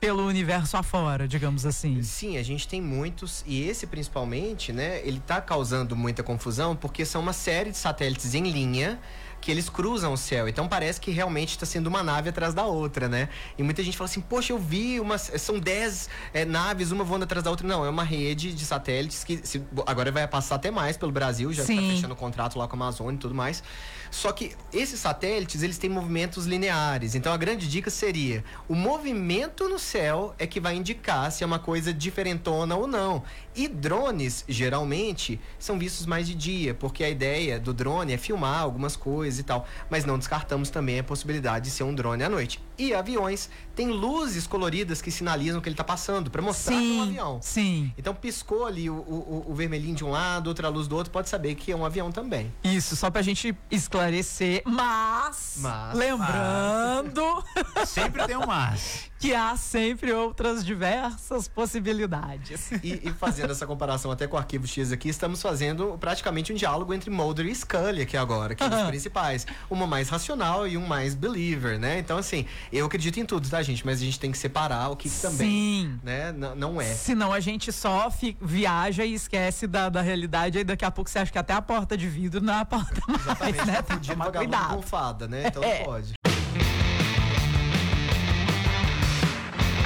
pelo 0.00 0.26
universo 0.26 0.76
afora, 0.76 1.26
digamos 1.26 1.66
assim. 1.66 2.02
Sim, 2.02 2.36
a 2.36 2.42
gente 2.42 2.68
tem 2.68 2.80
muitos 2.80 3.42
e 3.46 3.62
esse 3.62 3.86
principalmente, 3.86 4.72
né, 4.72 5.00
ele 5.04 5.20
tá 5.20 5.40
causando 5.40 5.96
muita 5.96 6.22
confusão 6.22 6.76
porque 6.76 7.04
são 7.04 7.20
uma 7.20 7.32
série 7.32 7.70
de 7.70 7.76
satélites 7.78 8.34
em 8.34 8.44
linha 8.50 8.98
que 9.40 9.52
eles 9.52 9.68
cruzam 9.68 10.12
o 10.12 10.16
céu. 10.16 10.48
Então 10.48 10.66
parece 10.66 11.00
que 11.00 11.12
realmente 11.12 11.50
está 11.50 11.64
sendo 11.64 11.86
uma 11.86 12.02
nave 12.02 12.28
atrás 12.28 12.54
da 12.54 12.64
outra, 12.64 13.08
né? 13.08 13.28
E 13.56 13.62
muita 13.62 13.84
gente 13.84 13.96
fala 13.96 14.10
assim: 14.10 14.20
"Poxa, 14.20 14.52
eu 14.52 14.58
vi 14.58 14.98
umas 14.98 15.30
são 15.38 15.60
10 15.60 16.08
é, 16.34 16.44
naves, 16.44 16.90
uma 16.90 17.04
voando 17.04 17.22
atrás 17.22 17.44
da 17.44 17.50
outra". 17.50 17.64
Não, 17.66 17.84
é 17.84 17.88
uma 17.88 18.02
rede 18.02 18.52
de 18.52 18.64
satélites 18.64 19.22
que 19.22 19.38
se- 19.44 19.62
agora 19.86 20.10
vai 20.10 20.26
passar 20.26 20.56
até 20.56 20.72
mais 20.72 20.96
pelo 20.96 21.12
Brasil, 21.12 21.52
já 21.52 21.62
está 21.62 21.72
fechando 21.94 22.16
contrato 22.16 22.58
lá 22.58 22.66
com 22.66 22.74
a 22.74 22.78
Amazônia 22.78 23.14
e 23.16 23.18
tudo 23.20 23.34
mais. 23.34 23.62
Só 24.10 24.32
que 24.32 24.54
esses 24.72 25.00
satélites, 25.00 25.62
eles 25.62 25.78
têm 25.78 25.90
movimentos 25.90 26.46
lineares. 26.46 27.14
Então 27.14 27.32
a 27.32 27.36
grande 27.36 27.68
dica 27.68 27.90
seria: 27.90 28.44
o 28.68 28.74
movimento 28.74 29.68
no 29.68 29.78
céu 29.78 30.34
é 30.38 30.46
que 30.46 30.60
vai 30.60 30.76
indicar 30.76 31.30
se 31.30 31.42
é 31.42 31.46
uma 31.46 31.58
coisa 31.58 31.92
diferentona 31.92 32.76
ou 32.76 32.86
não. 32.86 33.22
E 33.54 33.66
drones, 33.68 34.44
geralmente, 34.48 35.40
são 35.58 35.78
vistos 35.78 36.06
mais 36.06 36.26
de 36.26 36.34
dia, 36.34 36.74
porque 36.74 37.02
a 37.02 37.10
ideia 37.10 37.58
do 37.58 37.74
drone 37.74 38.12
é 38.12 38.18
filmar 38.18 38.60
algumas 38.60 38.96
coisas 38.96 39.40
e 39.40 39.42
tal. 39.42 39.66
Mas 39.90 40.04
não 40.04 40.18
descartamos 40.18 40.70
também 40.70 40.98
a 40.98 41.04
possibilidade 41.04 41.66
de 41.66 41.70
ser 41.70 41.84
um 41.84 41.94
drone 41.94 42.22
à 42.22 42.28
noite. 42.28 42.67
E 42.78 42.94
aviões 42.94 43.50
têm 43.74 43.88
luzes 43.88 44.46
coloridas 44.46 45.02
que 45.02 45.10
sinalizam 45.10 45.60
que 45.60 45.68
ele 45.68 45.74
está 45.74 45.84
passando, 45.84 46.30
para 46.30 46.40
mostrar 46.40 46.76
que 46.76 46.96
é 46.98 47.00
um 47.00 47.02
avião. 47.02 47.38
Sim. 47.42 47.92
Então 47.98 48.14
piscou 48.14 48.66
ali 48.66 48.88
o, 48.88 48.94
o, 48.94 49.44
o 49.48 49.54
vermelhinho 49.54 49.94
de 49.96 50.04
um 50.04 50.10
lado, 50.10 50.46
outra 50.48 50.68
luz 50.68 50.86
do 50.86 50.96
outro, 50.96 51.12
pode 51.12 51.28
saber 51.28 51.54
que 51.54 51.72
é 51.72 51.76
um 51.76 51.84
avião 51.84 52.12
também. 52.12 52.52
Isso, 52.62 52.94
só 52.96 53.10
pra 53.10 53.20
gente 53.22 53.56
esclarecer, 53.70 54.62
mas, 54.64 55.56
Mas- 55.58 55.96
lembrando 55.96 57.44
Sempre 57.86 58.26
tem 58.26 58.36
um 58.36 58.46
mas. 58.46 59.10
que 59.18 59.34
há 59.34 59.56
sempre 59.56 60.12
outras 60.12 60.64
diversas 60.64 61.48
possibilidades. 61.48 62.70
E, 62.82 63.08
e 63.08 63.12
fazendo 63.12 63.50
essa 63.50 63.66
comparação 63.66 64.10
até 64.10 64.26
com 64.26 64.36
o 64.36 64.38
arquivo 64.38 64.66
X 64.66 64.92
aqui, 64.92 65.08
estamos 65.08 65.42
fazendo 65.42 65.96
praticamente 65.98 66.52
um 66.52 66.56
diálogo 66.56 66.94
entre 66.94 67.10
Mulder 67.10 67.46
e 67.46 67.54
Scully 67.54 68.02
aqui 68.02 68.16
agora, 68.16 68.54
que 68.54 68.64
são 68.64 68.82
os 68.82 68.88
principais. 68.88 69.46
Uma 69.68 69.86
mais 69.86 70.08
racional 70.08 70.66
e 70.68 70.76
um 70.76 70.86
mais 70.86 71.14
believer, 71.14 71.78
né? 71.78 71.98
Então, 71.98 72.16
assim, 72.18 72.46
eu 72.72 72.86
acredito 72.86 73.18
em 73.18 73.24
tudo, 73.24 73.48
tá, 73.48 73.62
gente? 73.62 73.84
Mas 73.86 74.00
a 74.00 74.04
gente 74.04 74.18
tem 74.20 74.30
que 74.30 74.38
separar 74.38 74.88
o 74.90 74.96
que, 74.96 75.08
que 75.08 75.20
também, 75.20 75.48
Sim. 75.48 76.00
né? 76.02 76.28
N- 76.30 76.54
não 76.56 76.80
é. 76.80 76.84
Senão 76.84 77.32
a 77.32 77.40
gente 77.40 77.72
só 77.72 78.10
fi- 78.10 78.36
viaja 78.40 79.04
e 79.04 79.14
esquece 79.14 79.66
da, 79.66 79.88
da 79.88 80.00
realidade, 80.02 80.58
aí 80.58 80.64
daqui 80.64 80.84
a 80.84 80.90
pouco 80.90 81.08
você 81.10 81.18
acha 81.20 81.32
que 81.32 81.38
até 81.38 81.52
a 81.54 81.62
porta 81.62 81.96
de 81.96 82.08
vidro 82.08 82.40
não 82.40 82.52
é 82.54 82.60
a 82.60 82.64
porta 82.64 83.00
mais, 83.08 83.20
Exatamente, 83.22 83.66
né? 83.66 83.82
tá 83.82 83.94
fudido 83.94 84.16
vagabundo 84.16 84.56
com 84.76 84.82
fada, 84.82 85.26
né? 85.28 85.44
Então 85.46 85.62
É. 85.62 85.78
não 85.78 85.84
pode. 85.86 86.12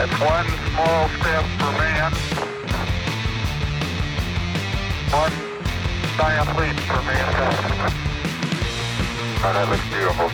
It's 0.02 0.20
one 0.20 0.48
small 0.72 1.08
step 1.20 1.44
for 1.58 1.72
man, 1.78 2.12
one 5.12 5.32
giant 6.16 6.48
leap 6.58 6.80
for 6.80 7.02
mankind. 7.02 7.92
Oh, 9.44 9.52
that 9.52 9.68
looks 9.68 9.84
beautiful. 9.90 10.30